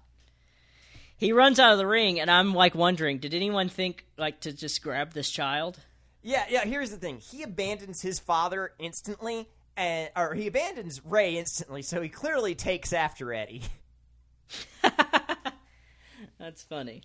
[1.18, 4.52] He runs out of the ring, and I'm like wondering, did anyone think like to
[4.52, 5.80] just grab this child?
[6.24, 7.20] Yeah, yeah, here's the thing.
[7.20, 9.48] He abandons his father instantly,
[9.78, 13.64] and or he abandons Ray instantly, so he clearly takes after Eddie.
[16.40, 17.04] That's funny.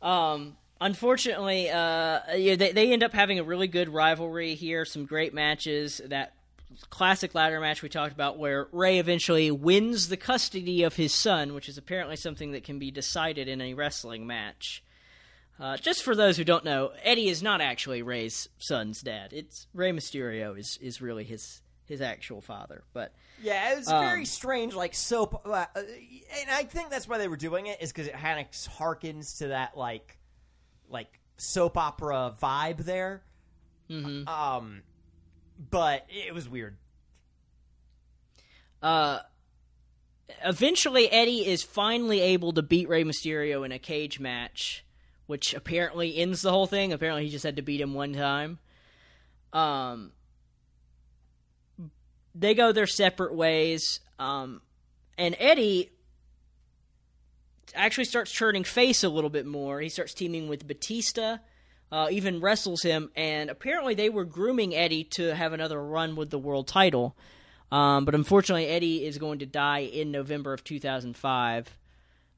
[0.00, 4.84] Um, unfortunately, uh, yeah, they they end up having a really good rivalry here.
[4.84, 6.00] Some great matches.
[6.06, 6.34] That
[6.90, 11.54] classic ladder match we talked about, where Ray eventually wins the custody of his son,
[11.54, 14.82] which is apparently something that can be decided in a wrestling match.
[15.58, 19.32] Uh, just for those who don't know, Eddie is not actually Ray's son's dad.
[19.32, 22.82] It's Rey Mysterio is is really his his actual father.
[22.92, 23.12] But
[23.42, 25.46] Yeah, it was Um, very strange, like soap.
[25.46, 28.40] Uh, uh, and I think that's why they were doing it is because it kind
[28.40, 30.18] of harkens to that like,
[30.88, 33.22] like soap opera vibe there.
[33.90, 34.28] Mm-hmm.
[34.28, 34.82] Um,
[35.70, 36.76] but it was weird.
[38.82, 39.20] uh,
[40.44, 44.84] eventually Eddie is finally able to beat Rey Mysterio in a cage match,
[45.26, 46.92] which apparently ends the whole thing.
[46.92, 48.58] Apparently he just had to beat him one time.
[49.52, 50.12] Um,
[52.34, 54.00] they go their separate ways.
[54.18, 54.60] Um,
[55.16, 55.92] and Eddie
[57.74, 59.80] actually starts turning face a little bit more.
[59.80, 61.38] He starts teaming with Batista.
[61.92, 66.28] Uh, even wrestles him, and apparently they were grooming Eddie to have another run with
[66.30, 67.16] the world title.
[67.70, 71.76] Um, but unfortunately, Eddie is going to die in November of 2005.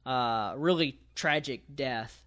[0.05, 2.23] Uh, really tragic death.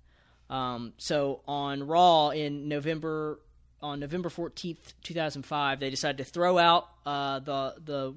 [0.49, 3.39] Um, so on Raw in November
[3.81, 8.15] on November 14th, 2005, they decided to throw out uh, the the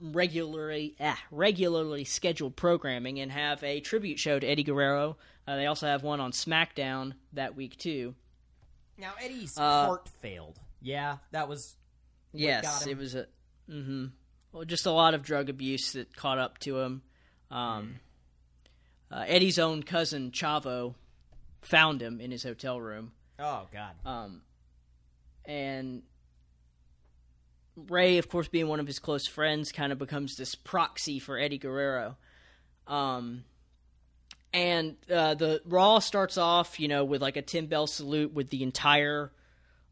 [0.00, 5.16] regularly ah, regularly scheduled programming and have a tribute show to Eddie Guerrero.
[5.46, 8.14] Uh, they also have one on SmackDown that week too.
[8.98, 10.58] Now Eddie's Uh, heart failed.
[10.80, 11.76] Yeah, that was
[12.32, 12.92] Yes, got him.
[12.92, 13.26] it was a
[13.68, 14.06] hmm
[14.52, 17.02] well, just a lot of drug abuse that caught up to him.
[17.50, 17.96] Um,
[19.10, 20.94] uh, Eddie's own cousin Chavo
[21.62, 23.94] found him in his hotel room, oh god.
[24.04, 24.42] um,
[25.44, 26.02] and
[27.76, 31.38] Ray, of course, being one of his close friends, kind of becomes this proxy for
[31.38, 32.16] Eddie Guerrero.
[32.86, 33.44] Um,
[34.52, 38.50] and uh, the Raw starts off, you know, with like a ten bell salute with
[38.50, 39.32] the entire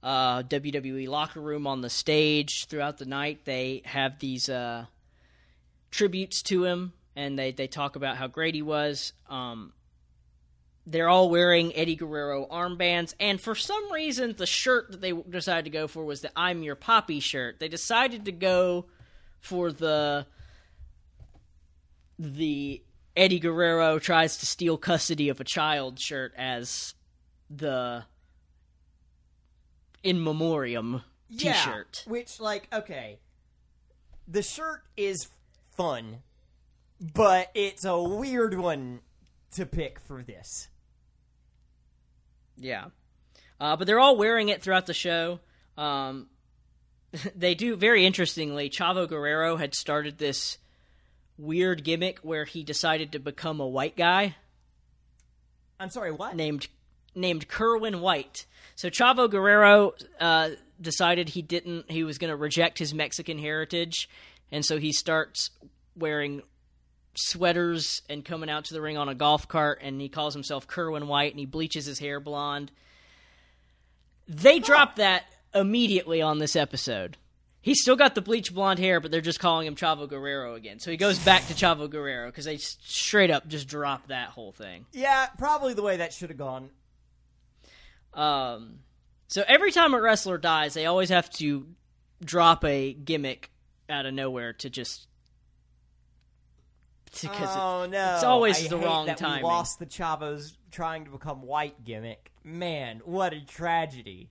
[0.03, 3.45] uh, WWE locker room on the stage throughout the night.
[3.45, 4.87] They have these uh,
[5.91, 9.13] tributes to him, and they they talk about how great he was.
[9.29, 9.73] Um,
[10.87, 15.65] they're all wearing Eddie Guerrero armbands, and for some reason, the shirt that they decided
[15.65, 17.61] to go for was the "I'm Your Papi" shirt.
[17.61, 18.87] They decided to go
[19.41, 20.27] for the
[22.19, 22.83] the
[23.17, 26.95] Eddie Guerrero tries to steal custody of a child shirt as
[27.51, 28.05] the
[30.03, 32.05] in memoriam T-shirt.
[32.07, 33.19] Yeah, which like okay,
[34.27, 35.29] the shirt is
[35.77, 36.23] fun,
[37.01, 39.01] but it's a weird one
[39.53, 40.69] to pick for this.
[42.57, 42.87] Yeah.
[43.61, 45.41] Uh, but they're all wearing it throughout the show.
[45.77, 46.29] Um,
[47.37, 50.59] they do, very interestingly, Chavo Guerrero had started this
[51.39, 54.37] weird gimmick where he decided to become a white guy
[55.83, 56.37] I'm sorry, what?
[56.37, 56.69] named
[57.15, 58.47] named Kerwin White.
[58.77, 60.51] So Chavo Guerrero uh,
[60.81, 64.09] decided he didn't he was going to reject his Mexican heritage,
[64.53, 65.51] and so he starts
[65.97, 66.43] wearing
[67.15, 70.67] sweaters and coming out to the ring on a golf cart, and he calls himself
[70.67, 72.71] Kerwin White, and he bleaches his hair blonde.
[74.29, 77.17] They dropped that immediately on this episode.
[77.61, 80.81] He's still got the bleach blonde hair, but they're just calling him Chavo Guerrero again.
[80.81, 84.51] So he goes back to Chavo Guerrero because they straight up just drop that whole
[84.51, 84.87] thing.
[84.93, 86.71] Yeah, probably the way that should have gone.
[88.15, 88.81] Um,
[89.29, 91.67] so every time a wrestler dies, they always have to
[92.25, 93.51] drop a gimmick
[93.89, 95.07] out of nowhere to just
[97.21, 98.15] because oh no!
[98.15, 99.43] it's always I the hate wrong that timing.
[99.43, 102.33] We lost the Chavos trying to become white gimmick.
[102.45, 104.31] Man, what a tragedy!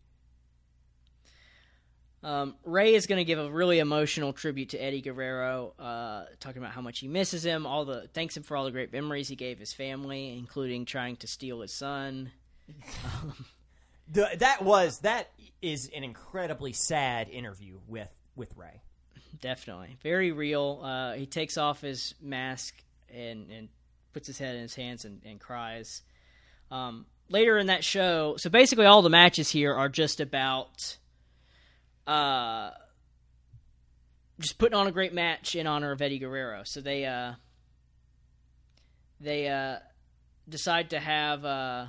[2.23, 6.61] Um, Ray is going to give a really emotional tribute to Eddie Guerrero, uh, talking
[6.61, 9.27] about how much he misses him, all the thanks him for all the great memories
[9.27, 12.32] he gave his family, including trying to steal his son.
[14.13, 15.29] The, that was that
[15.61, 18.82] is an incredibly sad interview with with Ray.
[19.39, 20.82] Definitely, very real.
[20.84, 22.75] Uh, he takes off his mask
[23.13, 23.69] and and
[24.13, 26.01] puts his head in his hands and, and cries.
[26.69, 30.97] Um, later in that show, so basically all the matches here are just about
[32.05, 32.71] uh,
[34.39, 36.63] just putting on a great match in honor of Eddie Guerrero.
[36.65, 37.34] So they uh,
[39.19, 39.77] they uh,
[40.49, 41.86] decide to have uh,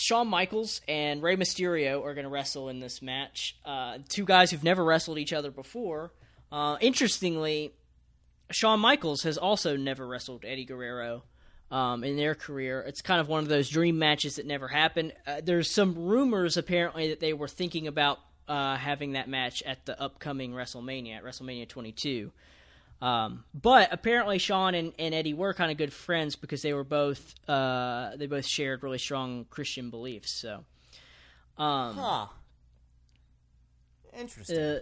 [0.00, 3.56] Shawn Michaels and Rey Mysterio are going to wrestle in this match.
[3.64, 6.12] Uh, two guys who've never wrestled each other before.
[6.50, 7.72] Uh, interestingly,
[8.50, 11.24] Shawn Michaels has also never wrestled Eddie Guerrero
[11.70, 12.80] um, in their career.
[12.86, 15.12] It's kind of one of those dream matches that never happened.
[15.26, 18.18] Uh, there's some rumors apparently that they were thinking about
[18.48, 22.30] uh, having that match at the upcoming WrestleMania, at WrestleMania 22.
[23.02, 26.84] Um, but apparently, Shawn and, and Eddie were kind of good friends because they were
[26.84, 30.30] both uh, they both shared really strong Christian beliefs.
[30.30, 30.64] So,
[31.58, 32.26] um, Huh.
[34.18, 34.58] Interesting.
[34.58, 34.78] uh,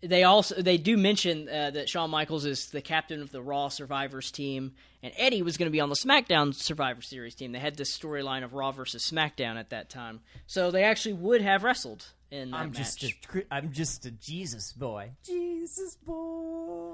[0.00, 3.68] they also they do mention uh, that Shawn Michaels is the captain of the Raw
[3.68, 4.72] Survivors team,
[5.02, 7.52] and Eddie was going to be on the SmackDown Survivor Series team.
[7.52, 11.40] They had this storyline of Raw versus SmackDown at that time, so they actually would
[11.40, 12.96] have wrestled in that I'm match.
[12.98, 15.12] just a I'm just a Jesus boy.
[15.24, 16.92] Jesus boy.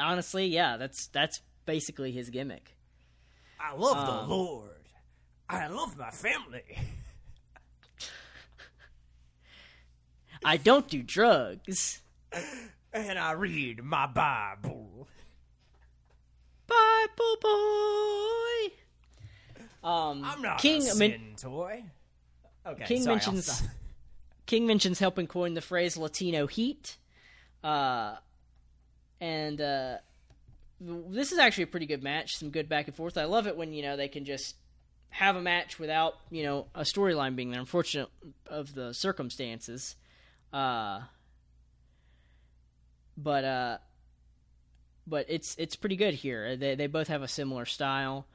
[0.00, 2.74] Honestly, yeah, that's that's basically his gimmick.
[3.60, 4.70] I love Um, the Lord.
[5.48, 6.62] I love my family.
[10.44, 12.00] I don't do drugs.
[12.92, 15.08] And I read my Bible.
[16.66, 18.74] Bible boy.
[19.82, 20.82] Um, I'm not King.
[20.82, 21.84] a sin toy.
[22.66, 23.62] Okay, King sorry, mentions.
[24.46, 26.96] King mentions helping coin the phrase Latino heat,
[27.62, 28.16] uh,
[29.20, 29.96] and uh,
[30.80, 32.36] this is actually a pretty good match.
[32.36, 33.18] Some good back and forth.
[33.18, 34.56] I love it when you know they can just
[35.10, 37.60] have a match without you know a storyline being there.
[37.60, 38.08] Unfortunate
[38.46, 39.96] of the circumstances,
[40.52, 41.00] uh,
[43.16, 43.78] but uh,
[45.06, 46.56] but it's it's pretty good here.
[46.56, 48.26] They they both have a similar style.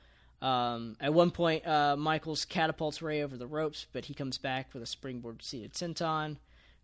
[0.41, 4.73] Um, at one point, uh, Michaels catapults Ray over the ropes, but he comes back
[4.73, 6.37] with a springboard seated senton.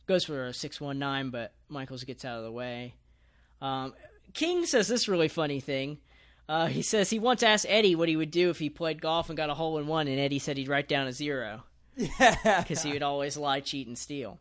[0.08, 2.96] Goes for a 619, but Michaels gets out of the way.
[3.62, 3.94] Um,
[4.34, 6.00] King says this really funny thing.
[6.50, 9.30] Uh, he says he once asked Eddie what he would do if he played golf
[9.30, 11.64] and got a hole in one, and Eddie said he'd write down a zero
[11.96, 14.40] because he would always lie, cheat, and steal.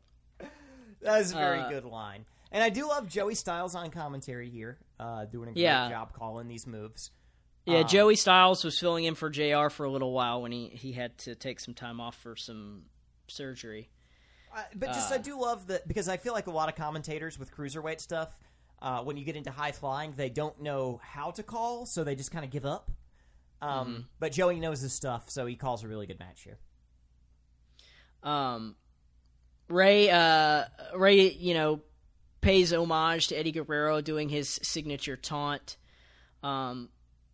[1.03, 2.25] That's a very uh, good line.
[2.53, 5.89] And I do love Joey Styles on commentary here, uh, doing a great Yeah.
[5.89, 7.11] job calling these moves.
[7.67, 10.69] Yeah, Uh, Joey Styles was filling in for JR for a little while when he,
[10.69, 12.83] he had to take some time off for some
[13.29, 13.89] surgery.
[14.57, 17.39] Uh, but just I do love that because I feel like a lot of commentators
[17.39, 18.37] with cruiserweight stuff,
[18.83, 22.15] uh, when you get into high flying, they don't know how to call, so they
[22.15, 22.91] just kind of give up.
[23.61, 26.59] Um, But Joey knows his stuff, so he calls a really good match here.
[28.23, 28.77] Um,
[29.69, 30.65] Ray, uh,
[30.97, 31.81] Ray, you know,
[32.41, 35.77] pays homage to Eddie Guerrero doing his signature taunt.
[36.43, 36.89] Um,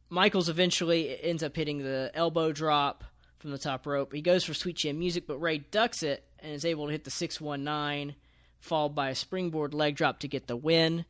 [0.09, 3.05] Michaels eventually ends up hitting the elbow drop
[3.39, 4.13] from the top rope.
[4.13, 7.05] He goes for Sweet Chin Music, but Ray ducks it and is able to hit
[7.05, 8.17] the 619,
[8.61, 11.05] followed by a springboard leg drop to get the win.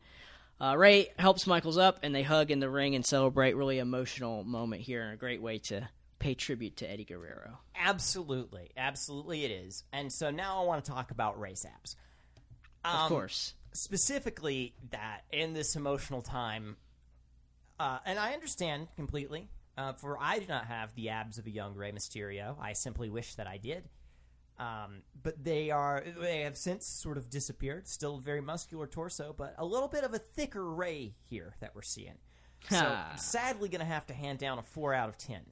[0.61, 3.55] Uh, Ray helps Michaels up, and they hug in the ring and celebrate.
[3.57, 5.89] Really emotional moment here, and a great way to
[6.19, 7.59] pay tribute to Eddie Guerrero.
[7.79, 9.85] Absolutely, absolutely, it is.
[9.93, 11.95] And so now I want to talk about race apps.
[12.85, 13.53] Of Um, course.
[13.73, 16.77] specifically that in this emotional time,
[17.79, 19.49] uh, and I understand completely.
[19.79, 22.57] Uh, for I do not have the abs of a young Rey Mysterio.
[22.59, 23.85] I simply wish that I did.
[24.59, 27.87] Um, but they are they have since sort of disappeared.
[27.89, 31.83] Still very muscular torso, but a little bit of a thicker Ray here that we're
[31.83, 32.15] seeing.
[32.71, 35.43] So sadly going to have to hand down a four out of ten.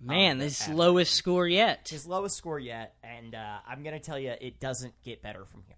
[0.00, 1.88] Man, Um, this after- lowest score yet.
[1.88, 5.44] his lowest score yet, and uh, I'm going to tell you, it doesn't get better
[5.44, 5.76] from here.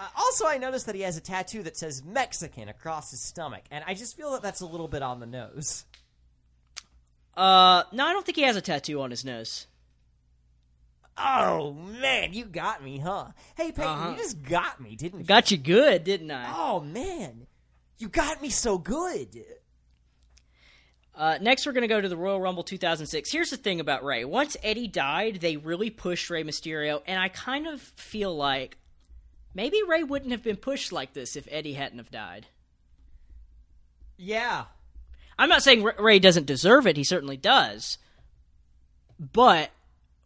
[0.00, 3.62] Uh, also, I noticed that he has a tattoo that says Mexican across his stomach,
[3.70, 5.84] and I just feel that that's a little bit on the nose.
[7.36, 9.66] Uh, no, I don't think he has a tattoo on his nose.
[11.16, 13.26] Oh man, you got me, huh?
[13.56, 14.10] Hey Peyton, Uh-huh.
[14.10, 15.24] you just got me, didn't you?
[15.26, 16.52] Got you good, didn't I?
[16.56, 17.46] oh man,
[17.98, 19.28] you got me so good.
[21.16, 23.30] Uh, next, we're going to go to the Royal Rumble 2006.
[23.30, 24.24] Here's the thing about Ray.
[24.24, 28.78] Once Eddie died, they really pushed Rey Mysterio, and I kind of feel like
[29.54, 32.46] maybe Ray wouldn't have been pushed like this if Eddie hadn't have died.
[34.16, 34.64] Yeah,
[35.38, 36.96] I'm not saying Ray doesn't deserve it.
[36.96, 37.98] He certainly does.
[39.20, 39.70] But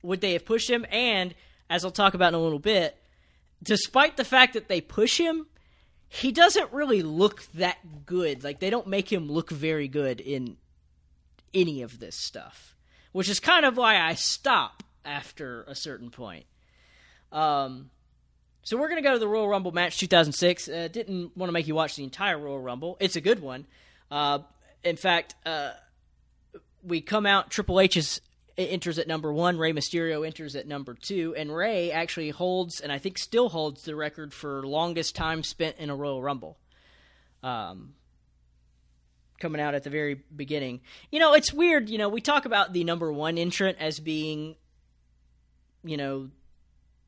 [0.02, 0.86] would they have pushed him?
[0.90, 1.34] And
[1.70, 2.96] as I'll talk about in a little bit,
[3.62, 5.46] despite the fact that they push him,
[6.08, 8.42] he doesn't really look that good.
[8.42, 10.56] Like they don't make him look very good in
[11.52, 12.76] any of this stuff,
[13.12, 16.46] which is kind of why I stop after a certain point.
[17.32, 17.90] Um,
[18.62, 20.68] so we're gonna go to the Royal Rumble match 2006.
[20.68, 22.96] Uh, didn't want to make you watch the entire Royal Rumble.
[23.00, 23.66] It's a good one.
[24.10, 24.40] Uh,
[24.84, 25.72] in fact, uh,
[26.82, 27.50] we come out.
[27.50, 28.20] Triple H is
[28.66, 29.58] enters at number one.
[29.58, 33.82] Rey Mysterio enters at number two, and Rey actually holds, and I think still holds,
[33.82, 36.58] the record for longest time spent in a Royal Rumble.
[37.42, 37.94] Um,
[39.38, 40.80] coming out at the very beginning.
[41.10, 41.88] You know, it's weird.
[41.88, 44.56] You know, we talk about the number one entrant as being,
[45.84, 46.30] you know,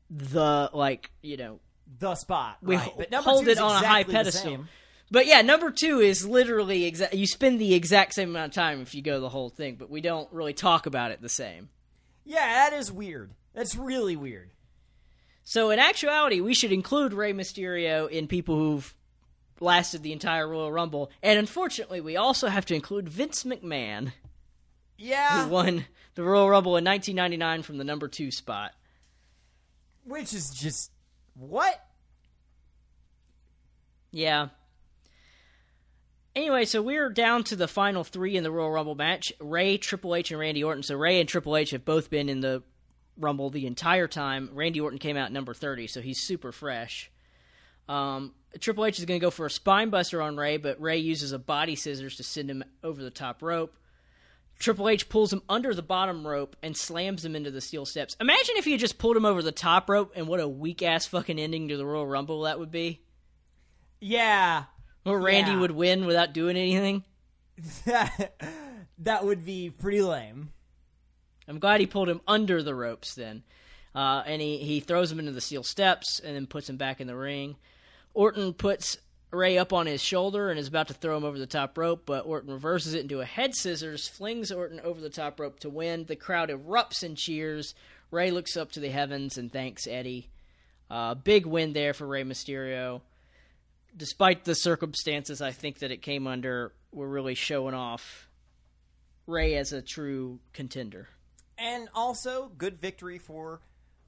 [0.09, 1.59] the like, you know,
[1.99, 2.57] the spot.
[2.61, 2.93] we right.
[2.97, 4.65] but hold it is on a high exactly pedestal.
[5.11, 7.13] But yeah, number two is literally exact.
[7.13, 9.89] You spend the exact same amount of time if you go the whole thing, but
[9.89, 11.67] we don't really talk about it the same.
[12.23, 13.31] Yeah, that is weird.
[13.53, 14.51] That's really weird.
[15.43, 18.95] So in actuality, we should include Rey Mysterio in people who've
[19.59, 24.13] lasted the entire Royal Rumble, and unfortunately, we also have to include Vince McMahon,
[24.97, 25.85] Yeah, who won
[26.15, 28.71] the Royal Rumble in 1999 from the number two spot.
[30.05, 30.91] which is just
[31.35, 31.83] what?
[34.11, 34.49] Yeah.
[36.35, 40.15] Anyway, so we're down to the final three in the Royal Rumble match: Rey, Triple
[40.15, 40.83] H, and Randy Orton.
[40.83, 42.63] So Rey and Triple H have both been in the
[43.17, 44.49] Rumble the entire time.
[44.53, 47.11] Randy Orton came out number thirty, so he's super fresh.
[47.89, 50.97] Um, Triple H is going to go for a spine buster on Rey, but Rey
[50.97, 53.75] uses a body scissors to send him over the top rope.
[54.59, 58.15] Triple H pulls him under the bottom rope and slams him into the steel steps.
[58.21, 61.05] Imagine if you just pulled him over the top rope, and what a weak ass
[61.07, 63.01] fucking ending to the Royal Rumble that would be.
[63.99, 64.65] Yeah,
[65.05, 65.59] Or Randy Yeah.
[65.59, 67.03] would win without doing anything.
[67.85, 70.51] that would be pretty lame.
[71.47, 73.43] I'm glad he pulled him under the ropes then.
[73.93, 77.01] Uh, and he, he throws him into the steel steps and then puts him back
[77.01, 77.57] in the ring.
[78.13, 78.97] Orton puts
[79.31, 82.03] Rey up on his shoulder and is about to throw him over the top rope,
[82.05, 85.69] but Orton reverses it into a head scissors, flings Orton over the top rope to
[85.69, 86.05] win.
[86.05, 87.73] The crowd erupts in cheers.
[88.11, 90.29] Rey looks up to the heavens and thanks Eddie.
[90.89, 93.01] Uh, big win there for Rey Mysterio.
[93.95, 98.29] Despite the circumstances, I think that it came under, we're really showing off
[99.27, 101.09] Rey as a true contender.
[101.57, 103.61] And also, good victory for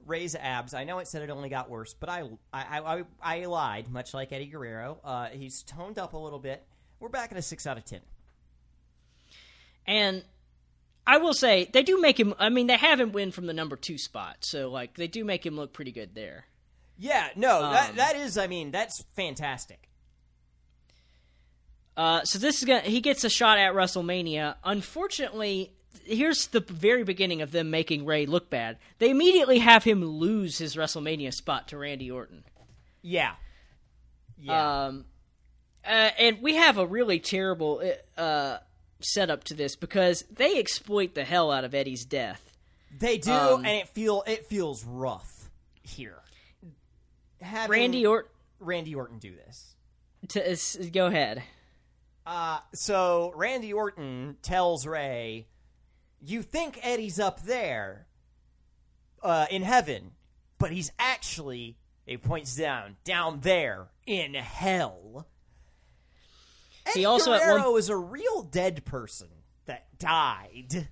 [0.06, 0.74] Rey's abs.
[0.74, 2.22] I know it said it only got worse, but I
[2.52, 4.98] I, I, I lied, much like Eddie Guerrero.
[5.04, 6.64] Uh, he's toned up a little bit.
[7.00, 8.00] We're back at a 6 out of 10.
[9.86, 10.24] And
[11.06, 12.34] I will say they do make him.
[12.38, 15.24] I mean, they have him win from the number two spot, so like they do
[15.24, 16.46] make him look pretty good there.
[16.98, 19.88] Yeah, no, that, Um, that is, I mean, that's fantastic.
[21.96, 22.80] Uh, so this is gonna.
[22.80, 24.56] He gets a shot at WrestleMania.
[24.64, 25.72] Unfortunately,
[26.04, 28.78] here's the very beginning of them making Rey look bad.
[28.98, 32.44] They immediately have him lose his WrestleMania spot to Randy Orton.
[33.02, 33.34] Yeah.
[34.38, 34.86] Yeah.
[34.86, 35.04] Um,
[35.84, 37.80] uh, and we have a really terrible
[38.16, 38.58] uh,
[39.00, 42.56] setup to this because they exploit the hell out of Eddie's death.
[42.98, 45.30] they do, um, and it feel it feels rough
[45.82, 46.18] here.
[47.44, 48.30] Having Randy Orton.
[48.60, 49.74] Randy Orton do this.
[50.28, 51.42] To, s- go ahead.
[52.26, 55.46] Uh, so Randy Orton tells Rey,
[56.20, 58.06] "You think Eddie's up there,
[59.22, 60.12] uh, in heaven,
[60.58, 61.76] but he's actually."
[62.06, 65.26] He points down, down there in hell.
[66.86, 69.28] Eddie He also at Guerrero one- is a real dead person
[69.64, 70.88] that died.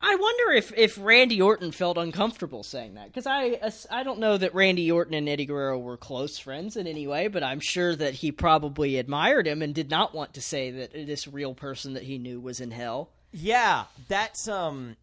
[0.00, 3.58] I wonder if, if Randy Orton felt uncomfortable saying that because I
[3.90, 7.28] I don't know that Randy Orton and Eddie Guerrero were close friends in any way,
[7.28, 10.92] but I'm sure that he probably admired him and did not want to say that
[10.92, 13.10] this real person that he knew was in hell.
[13.32, 14.96] Yeah, that's um.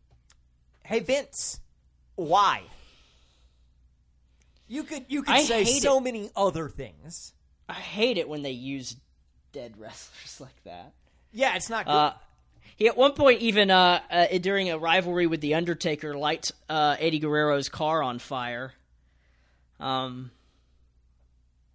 [0.83, 1.59] Hey Vince,
[2.15, 2.63] why?
[4.67, 6.01] You could you could I say so it.
[6.01, 7.33] many other things.
[7.67, 8.95] I hate it when they use
[9.51, 10.93] dead wrestlers like that.
[11.31, 11.91] Yeah, it's not good.
[11.91, 12.13] Uh,
[12.75, 16.95] he at one point even uh, uh, during a rivalry with the Undertaker lights uh,
[16.99, 18.73] Eddie Guerrero's car on fire.
[19.79, 20.31] Um,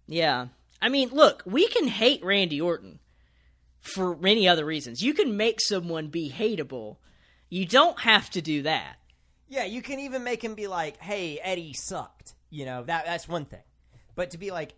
[0.07, 0.47] yeah,
[0.81, 2.99] I mean, look, we can hate Randy Orton
[3.81, 5.01] for many other reasons.
[5.01, 6.97] You can make someone be hateable.
[7.49, 8.97] You don't have to do that.
[9.47, 13.27] Yeah, you can even make him be like, "Hey, Eddie sucked." You know that that's
[13.27, 13.63] one thing,
[14.15, 14.73] but to be like,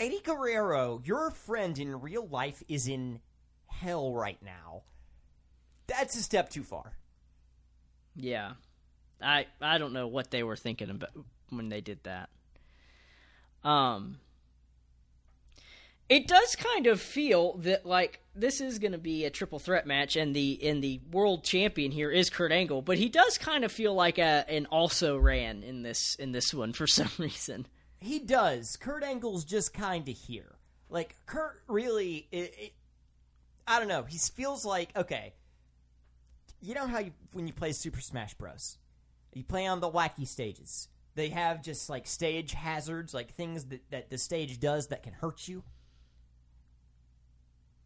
[0.00, 3.20] Eddie Guerrero, your friend in real life is in
[3.66, 4.82] hell right now.
[5.90, 6.92] That's a step too far.
[8.14, 8.52] Yeah,
[9.20, 11.10] I I don't know what they were thinking about
[11.50, 12.30] when they did that.
[13.64, 14.18] Um,
[16.08, 19.86] it does kind of feel that like this is going to be a triple threat
[19.86, 23.64] match, and the and the world champion here is Kurt Angle, but he does kind
[23.64, 27.66] of feel like a an also ran in this in this one for some reason.
[28.00, 28.76] He does.
[28.76, 30.56] Kurt Angle's just kind of here.
[30.88, 32.72] Like Kurt really, it, it,
[33.66, 34.04] I don't know.
[34.04, 35.34] He feels like okay.
[36.60, 38.78] You know how you when you play Super Smash Bros.
[39.32, 40.88] You play on the wacky stages.
[41.14, 45.12] They have just like stage hazards, like things that, that the stage does that can
[45.12, 45.62] hurt you.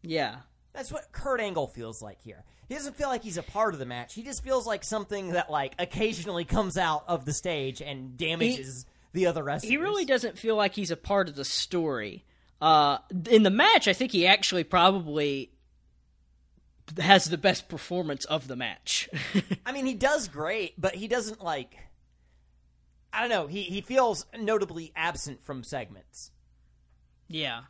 [0.01, 0.37] Yeah,
[0.73, 2.43] That's what Kurt Angle feels like here.
[2.67, 4.13] He doesn't feel like he's a part of the match.
[4.13, 8.85] He just feels like something that like occasionally comes out of the stage and damages
[9.13, 9.69] the other wrestlers.
[9.69, 12.23] he really doesn't feel like he's a part of the story.
[12.61, 12.99] Uh,
[13.29, 15.51] in the match, I think he actually probably
[16.99, 19.09] has the best performance of the match.
[19.65, 21.75] I mean, he does great, but he doesn't like.
[23.11, 23.47] I don't know.
[23.47, 26.31] He he feels notably absent from segments.
[27.27, 27.61] Yeah.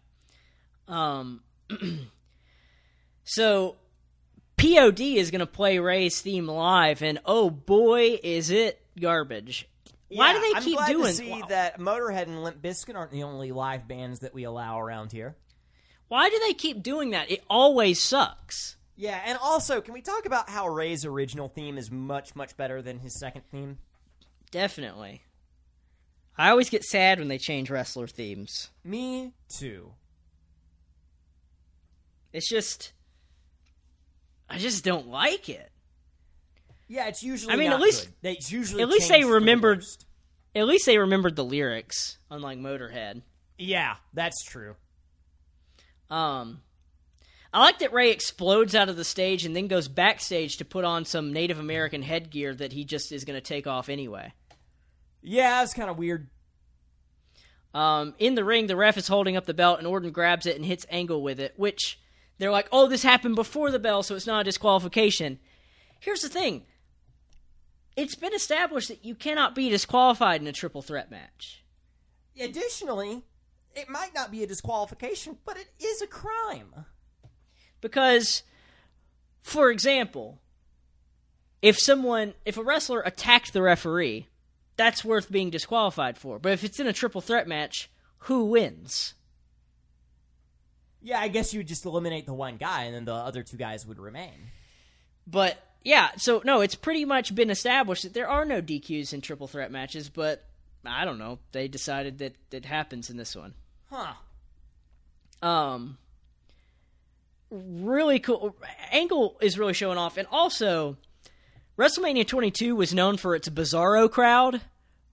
[0.87, 1.41] Um.
[3.23, 3.75] so,
[4.57, 9.67] POD is going to play Rey's theme live, and oh boy, is it garbage!
[10.09, 11.07] Why do they I'm keep glad doing?
[11.07, 14.79] To see that Motorhead and Limp Bizkit aren't the only live bands that we allow
[14.79, 15.35] around here.
[16.07, 17.31] Why do they keep doing that?
[17.31, 18.77] It always sucks.
[18.97, 22.81] Yeah, and also, can we talk about how Rey's original theme is much much better
[22.81, 23.77] than his second theme?
[24.51, 25.23] Definitely.
[26.37, 28.69] I always get sad when they change wrestler themes.
[28.83, 29.91] Me too.
[32.33, 32.91] It's just,
[34.49, 35.71] I just don't like it.
[36.87, 37.53] Yeah, it's usually.
[37.53, 38.31] I mean, at least- good.
[38.37, 39.85] It's usually at least they for the remembered-
[40.53, 43.23] At least they remembered the lyrics, unlike Motorhead.
[43.57, 44.75] Yeah, that's true.
[46.09, 46.61] Um,
[47.55, 50.83] I like that Rey explodes out of the stage and then goes backstage to put
[50.83, 54.33] on some Native American headgear that he just is going to take off anyway.
[55.21, 56.27] Yeah, it's kind of weird.
[57.73, 60.57] Um, in the ring, the ref is holding up the belt, and Orton grabs it
[60.57, 61.97] and hits Angle with it, which
[62.39, 65.39] they're like, oh, this happened before the bell, so it's not a disqualification.
[66.01, 66.65] Here's the thing
[67.95, 71.63] it's been established that you cannot be disqualified in a triple threat match.
[72.37, 73.23] Additionally,
[73.73, 76.85] it might not be a disqualification, but it is a crime.
[77.85, 78.41] Because,
[79.43, 80.39] for example,
[81.61, 84.25] if someone, if a wrestler attacked the referee,
[84.75, 86.39] that's worth being disqualified for.
[86.39, 89.13] But if it's in a triple threat match, who wins?
[91.03, 93.55] Yeah, I guess you would just eliminate the one guy, and then the other two
[93.55, 94.49] guys would remain.
[95.27, 99.21] But yeah, so no, it's pretty much been established that there are no DQs in
[99.21, 100.43] triple threat matches, but
[100.83, 101.37] I don't know.
[101.51, 103.53] They decided that it happens in this one.
[103.91, 104.13] Huh.
[105.47, 105.99] Um
[107.55, 108.55] really cool
[108.91, 110.97] Angle is really showing off and also
[111.77, 114.61] WrestleMania 22 was known for its bizarro crowd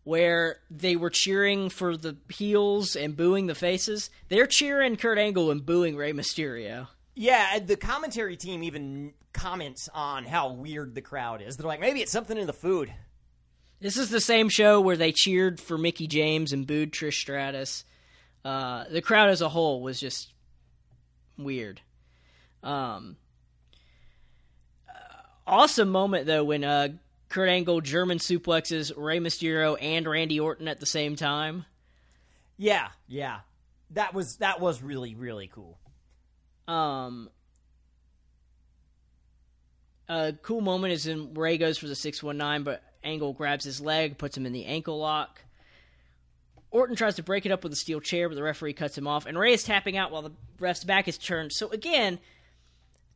[0.05, 4.11] where they were cheering for the heels and booing the faces.
[4.29, 6.89] They're cheering Kurt Angle and booing Rey Mysterio.
[7.15, 11.57] Yeah, the commentary team even comments on how weird the crowd is.
[11.57, 12.93] They're like, maybe it's something in the food.
[13.81, 17.85] This is the same show where they cheered for Mickie James and booed Trish Stratus.
[18.45, 20.33] Uh, the crowd as a whole was just
[21.37, 21.81] weird.
[22.63, 23.17] Um,
[24.89, 24.93] uh,
[25.47, 26.89] awesome moment though when uh,
[27.29, 31.65] Kurt Angle German suplexes Rey Mysterio and Randy Orton at the same time.
[32.57, 33.41] Yeah, yeah.
[33.91, 35.79] That was that was really really cool.
[36.69, 37.29] Um,
[40.09, 44.19] a cool moment is when Rey goes for the 619, but Angle grabs his leg,
[44.19, 45.41] puts him in the ankle lock.
[46.71, 49.07] Orton tries to break it up with a steel chair, but the referee cuts him
[49.07, 51.53] off, and Rey is tapping out while the ref's back is turned.
[51.53, 52.19] So again,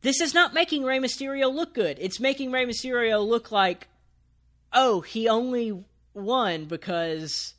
[0.01, 1.97] this is not making Rey Mysterio look good.
[1.99, 3.87] It's making Rey Mysterio look like,
[4.73, 5.83] oh, he only
[6.13, 7.53] won because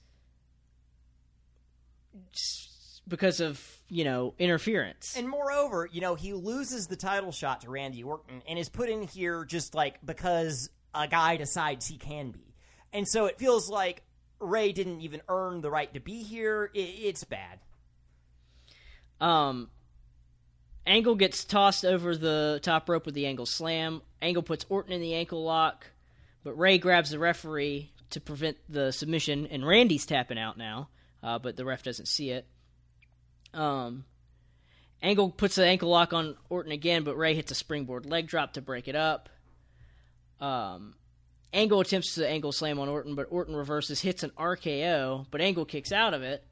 [3.06, 5.16] because of you know interference.
[5.16, 8.88] And moreover, you know, he loses the title shot to Randy Orton and is put
[8.88, 12.54] in here just like because a guy decides he can be.
[12.92, 14.02] And so it feels like
[14.40, 16.70] Rey didn't even earn the right to be here.
[16.74, 17.58] It, it's bad.
[19.20, 19.68] Um,
[20.88, 24.00] Angle gets tossed over the top rope with the Angle slam.
[24.22, 25.86] Angle puts Orton in the ankle lock,
[26.42, 30.88] but Rey grabs the referee to prevent the submission, and Randy's tapping out now,
[31.22, 32.46] uh, but the ref doesn't see it.
[33.52, 34.04] Um,
[35.02, 38.54] Angle puts the ankle lock on Orton again, but Rey hits a springboard leg drop
[38.54, 39.28] to break it up.
[40.40, 40.94] Um,
[41.52, 45.66] Angle attempts to angle slam on Orton, but Orton reverses, hits an RKO, but Angle
[45.66, 46.44] kicks out of it.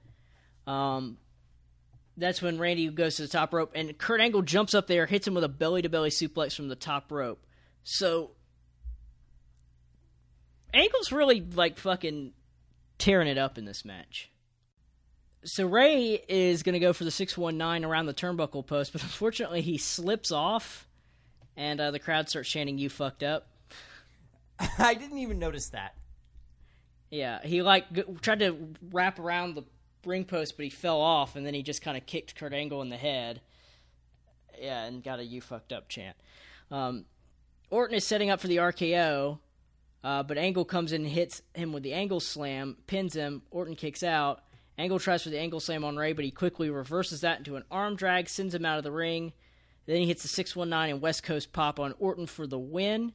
[0.66, 1.16] Um,
[2.16, 5.26] that's when Randy goes to the top rope, and Kurt Angle jumps up there, hits
[5.26, 7.44] him with a belly to belly suplex from the top rope.
[7.84, 8.30] So
[10.72, 12.32] Angle's really like fucking
[12.98, 14.30] tearing it up in this match.
[15.44, 19.60] So Rey is going to go for the 619 around the turnbuckle post, but unfortunately
[19.60, 20.88] he slips off,
[21.56, 23.46] and uh, the crowd starts chanting, You fucked up.
[24.78, 25.94] I didn't even notice that.
[27.10, 29.64] Yeah, he like g- tried to wrap around the
[30.06, 32.82] ring post, but he fell off, and then he just kind of kicked Kurt Angle
[32.82, 33.40] in the head.
[34.60, 36.16] Yeah, and got a "you fucked up" chant.
[36.70, 37.04] Um,
[37.70, 39.38] Orton is setting up for the RKO,
[40.02, 43.42] uh, but Angle comes in and hits him with the Angle Slam, pins him.
[43.50, 44.42] Orton kicks out.
[44.78, 47.64] Angle tries for the Angle Slam on Rey, but he quickly reverses that into an
[47.70, 49.32] arm drag, sends him out of the ring.
[49.86, 53.12] Then he hits the 619 and West Coast pop on Orton for the win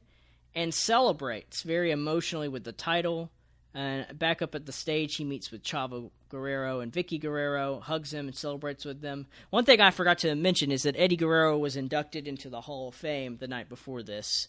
[0.54, 3.30] and celebrates very emotionally with the title.
[3.74, 8.12] And back up at the stage, he meets with Chavo Guerrero and Vickie Guerrero, hugs
[8.12, 9.26] him and celebrates with them.
[9.50, 12.88] One thing I forgot to mention is that Eddie Guerrero was inducted into the Hall
[12.88, 14.48] of Fame the night before this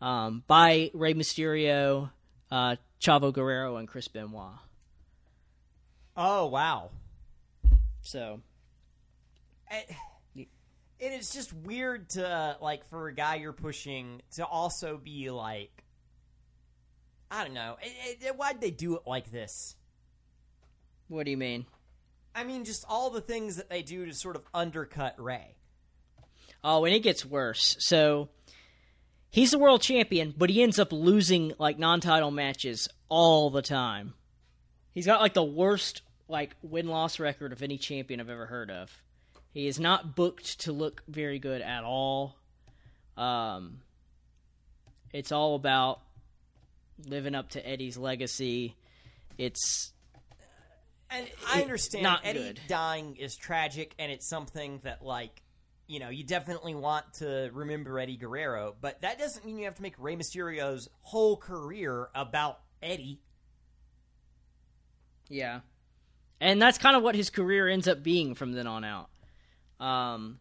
[0.00, 2.10] um, by Rey Mysterio,
[2.50, 4.54] uh, Chavo Guerrero, and Chris Benoit.
[6.16, 6.90] Oh wow.
[8.02, 8.40] So,
[9.70, 9.84] And
[10.36, 10.46] and
[11.14, 15.81] it's just weird to like for a guy you're pushing to also be like,
[17.32, 17.78] I don't know.
[17.82, 19.74] It, it, why'd they do it like this?
[21.08, 21.66] what do you mean?
[22.34, 25.56] I mean, just all the things that they do to sort of undercut Rey.
[26.64, 27.76] Oh, and it gets worse.
[27.80, 28.28] So
[29.30, 34.14] he's the world champion, but he ends up losing like non-title matches all the time.
[34.92, 38.90] He's got like the worst like win-loss record of any champion I've ever heard of.
[39.52, 42.36] He is not booked to look very good at all.
[43.18, 43.80] Um,
[45.12, 46.00] it's all about
[47.06, 48.76] living up to Eddie's legacy.
[49.38, 49.92] It's
[51.10, 52.60] And I understand not Eddie good.
[52.68, 55.42] dying is tragic, and it's something that like.
[55.88, 59.74] You know, you definitely want to remember Eddie Guerrero, but that doesn't mean you have
[59.74, 63.20] to make Rey Mysterio's whole career about Eddie.
[65.28, 65.60] Yeah.
[66.40, 69.10] And that's kind of what his career ends up being from then on out.
[69.80, 70.38] Um,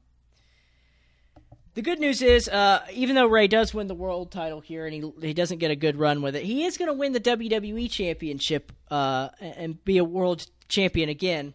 [1.74, 4.94] the good news is, uh, even though Rey does win the world title here and
[4.94, 7.20] he, he doesn't get a good run with it, he is going to win the
[7.20, 11.54] WWE Championship uh, and be a world champion again.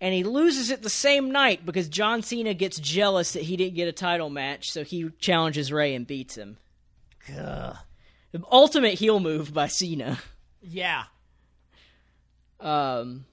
[0.00, 3.76] And he loses it the same night because John Cena gets jealous that he didn't
[3.76, 6.58] get a title match, so he challenges Rey and beats him.
[7.34, 7.76] Ugh.
[8.32, 10.18] The ultimate heel move by Cena.
[10.60, 11.04] Yeah,
[12.60, 13.24] Um,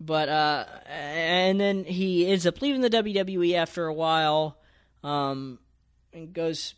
[0.00, 4.58] but uh, and then he ends up leaving the WWE after a while,
[5.04, 5.58] um,
[6.12, 6.74] and goes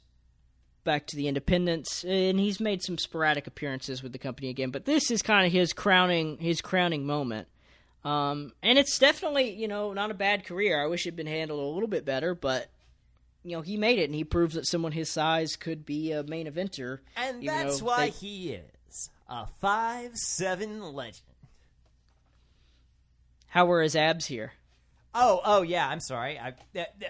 [0.84, 2.04] back to the Independents.
[2.04, 4.70] And he's made some sporadic appearances with the company again.
[4.70, 7.48] But this is kind of his crowning his crowning moment.
[8.04, 10.82] Um, and it's definitely you know not a bad career.
[10.82, 12.68] I wish it'd been handled a little bit better, but.
[13.44, 16.22] You know, he made it, and he proves that someone his size could be a
[16.22, 17.00] main eventer.
[17.16, 21.22] and that's why they- he is a five seven legend.
[23.48, 24.52] How were his abs here?
[25.14, 25.86] Oh, oh yeah.
[25.88, 26.38] I'm sorry.
[26.38, 26.54] I,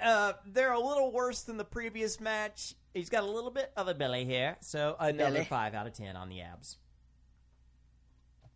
[0.03, 2.75] uh, they're a little worse than the previous match.
[2.95, 5.45] He's got a little bit of a belly here, so another Belly.
[5.47, 6.77] five out of ten on the abs.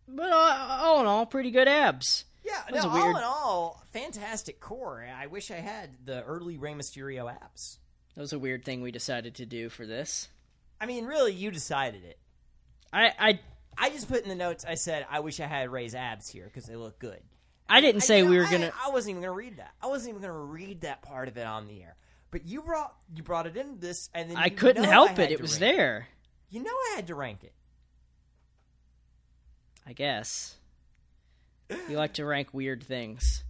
[0.07, 2.25] But uh, all in all, pretty good abs.
[2.45, 5.05] Yeah, That's no, weird- all in all, fantastic core.
[5.13, 7.79] I wish I had the early Rey Mysterio abs.
[8.15, 10.29] That was a weird thing we decided to do for this.
[10.79, 12.17] I mean, really, you decided it.
[12.93, 13.39] I I,
[13.77, 14.63] I just put in the notes.
[14.67, 17.19] I said I wish I had Rey's abs here because they look good.
[17.69, 18.71] I didn't say I- we know, were gonna.
[18.83, 19.73] I, I wasn't even gonna read that.
[19.81, 21.95] I wasn't even gonna read that part of it on the air.
[22.31, 25.31] But you brought you brought it into this, and then I couldn't help I it.
[25.31, 26.07] It was there.
[26.49, 27.53] You know I had to rank it.
[29.85, 30.55] I guess.
[31.89, 33.43] You like to rank weird things.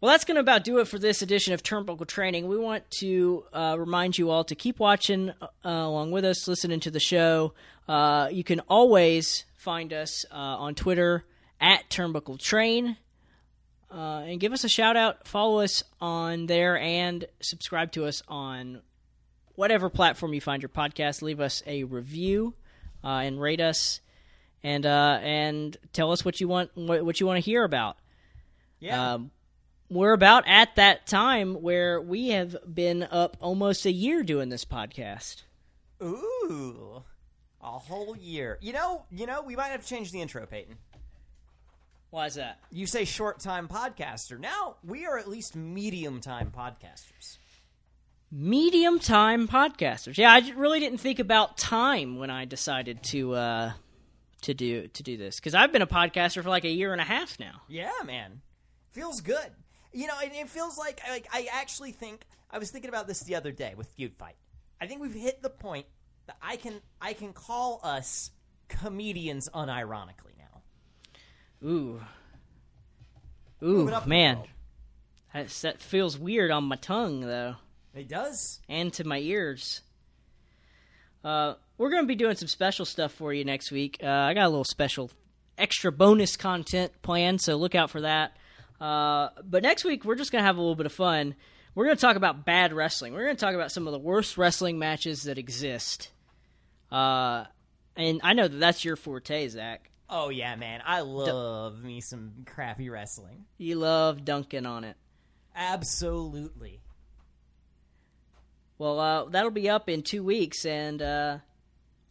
[0.00, 2.48] Well, that's going to about do it for this edition of Turnbuckle Training.
[2.48, 6.80] We want to uh, remind you all to keep watching uh, along with us, listening
[6.80, 7.52] to the show.
[7.86, 11.26] Uh, you can always find us uh, on Twitter
[11.60, 12.96] at Turnbuckle Train.
[13.92, 15.26] Uh, and give us a shout out.
[15.26, 18.82] Follow us on there and subscribe to us on
[19.56, 21.22] whatever platform you find your podcast.
[21.22, 22.54] Leave us a review
[23.02, 24.00] uh, and rate us,
[24.62, 27.96] and uh, and tell us what you want what, what you want to hear about.
[28.78, 29.14] Yeah.
[29.14, 29.32] Um,
[29.88, 34.64] we're about at that time where we have been up almost a year doing this
[34.64, 35.42] podcast.
[36.00, 37.02] Ooh,
[37.60, 38.56] a whole year.
[38.60, 40.76] You know, you know, we might have to change the intro, Peyton.
[42.10, 42.58] Why is that?
[42.70, 44.38] You say short time podcaster.
[44.38, 47.38] Now we are at least medium time podcasters.
[48.30, 50.16] medium time podcasters.
[50.18, 53.72] Yeah, I really didn't think about time when I decided to uh,
[54.42, 57.00] to do to do this because I've been a podcaster for like a year and
[57.00, 57.62] a half now.
[57.68, 58.40] Yeah, man,
[58.90, 59.50] feels good.
[59.92, 63.20] You know, and it feels like like I actually think I was thinking about this
[63.20, 64.36] the other day with Feud Fight.
[64.80, 65.86] I think we've hit the point
[66.26, 68.30] that I can I can call us
[68.68, 70.29] comedians unironically.
[71.64, 72.00] Ooh,
[73.62, 74.38] ooh, it up the man.
[75.32, 77.56] That feels weird on my tongue though,
[77.94, 78.60] It does.
[78.68, 79.82] and to my ears.
[81.22, 83.98] Uh, we're gonna be doing some special stuff for you next week.
[84.02, 85.10] Uh, I got a little special,
[85.58, 88.36] extra bonus content planned, so look out for that.
[88.80, 91.34] Uh, but next week we're just gonna have a little bit of fun.
[91.74, 93.12] We're gonna talk about bad wrestling.
[93.12, 96.10] We're gonna talk about some of the worst wrestling matches that exist.
[96.90, 97.44] Uh,
[97.96, 99.89] and I know that that's your forte, Zach.
[100.12, 103.44] Oh yeah, man, I love me some crappy wrestling.
[103.58, 104.96] You love dunking on it.
[105.54, 106.80] Absolutely.
[108.76, 111.38] Well, uh, that'll be up in two weeks, and uh,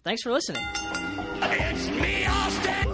[0.05, 0.63] thanks for listening.
[0.75, 2.89] It's me, Austin!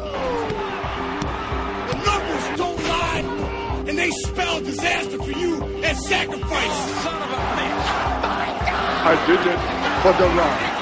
[1.87, 7.03] The numbers don't lie, and they spell disaster for you and sacrifice.
[7.03, 7.85] Son of a bitch!
[9.07, 9.59] I did it
[10.01, 10.74] for the ride.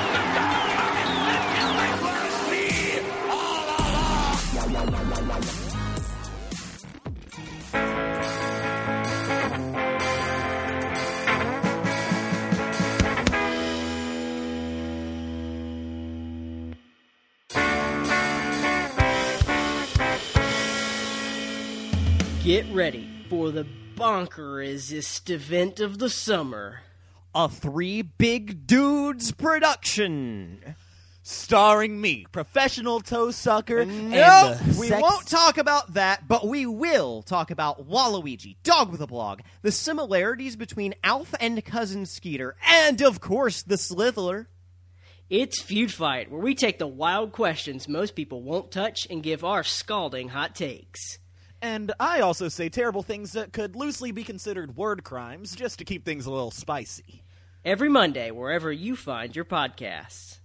[22.54, 23.66] Get ready for the
[23.96, 26.82] bonkerest event of the summer.
[27.34, 30.76] A three big dudes production.
[31.24, 33.80] starring me, professional toe sucker.
[33.80, 38.58] and No, the we sex- won't talk about that, but we will talk about Waluigi,
[38.62, 43.78] Dog with a Blog, the similarities between Alf and Cousin Skeeter, and of course the
[43.78, 44.46] Slithler.
[45.28, 49.44] It's Feud Fight, where we take the wild questions most people won't touch and give
[49.44, 51.18] our scalding hot takes.
[51.64, 55.86] And I also say terrible things that could loosely be considered word crimes, just to
[55.86, 57.24] keep things a little spicy.
[57.64, 60.40] Every Monday, wherever you find your podcasts.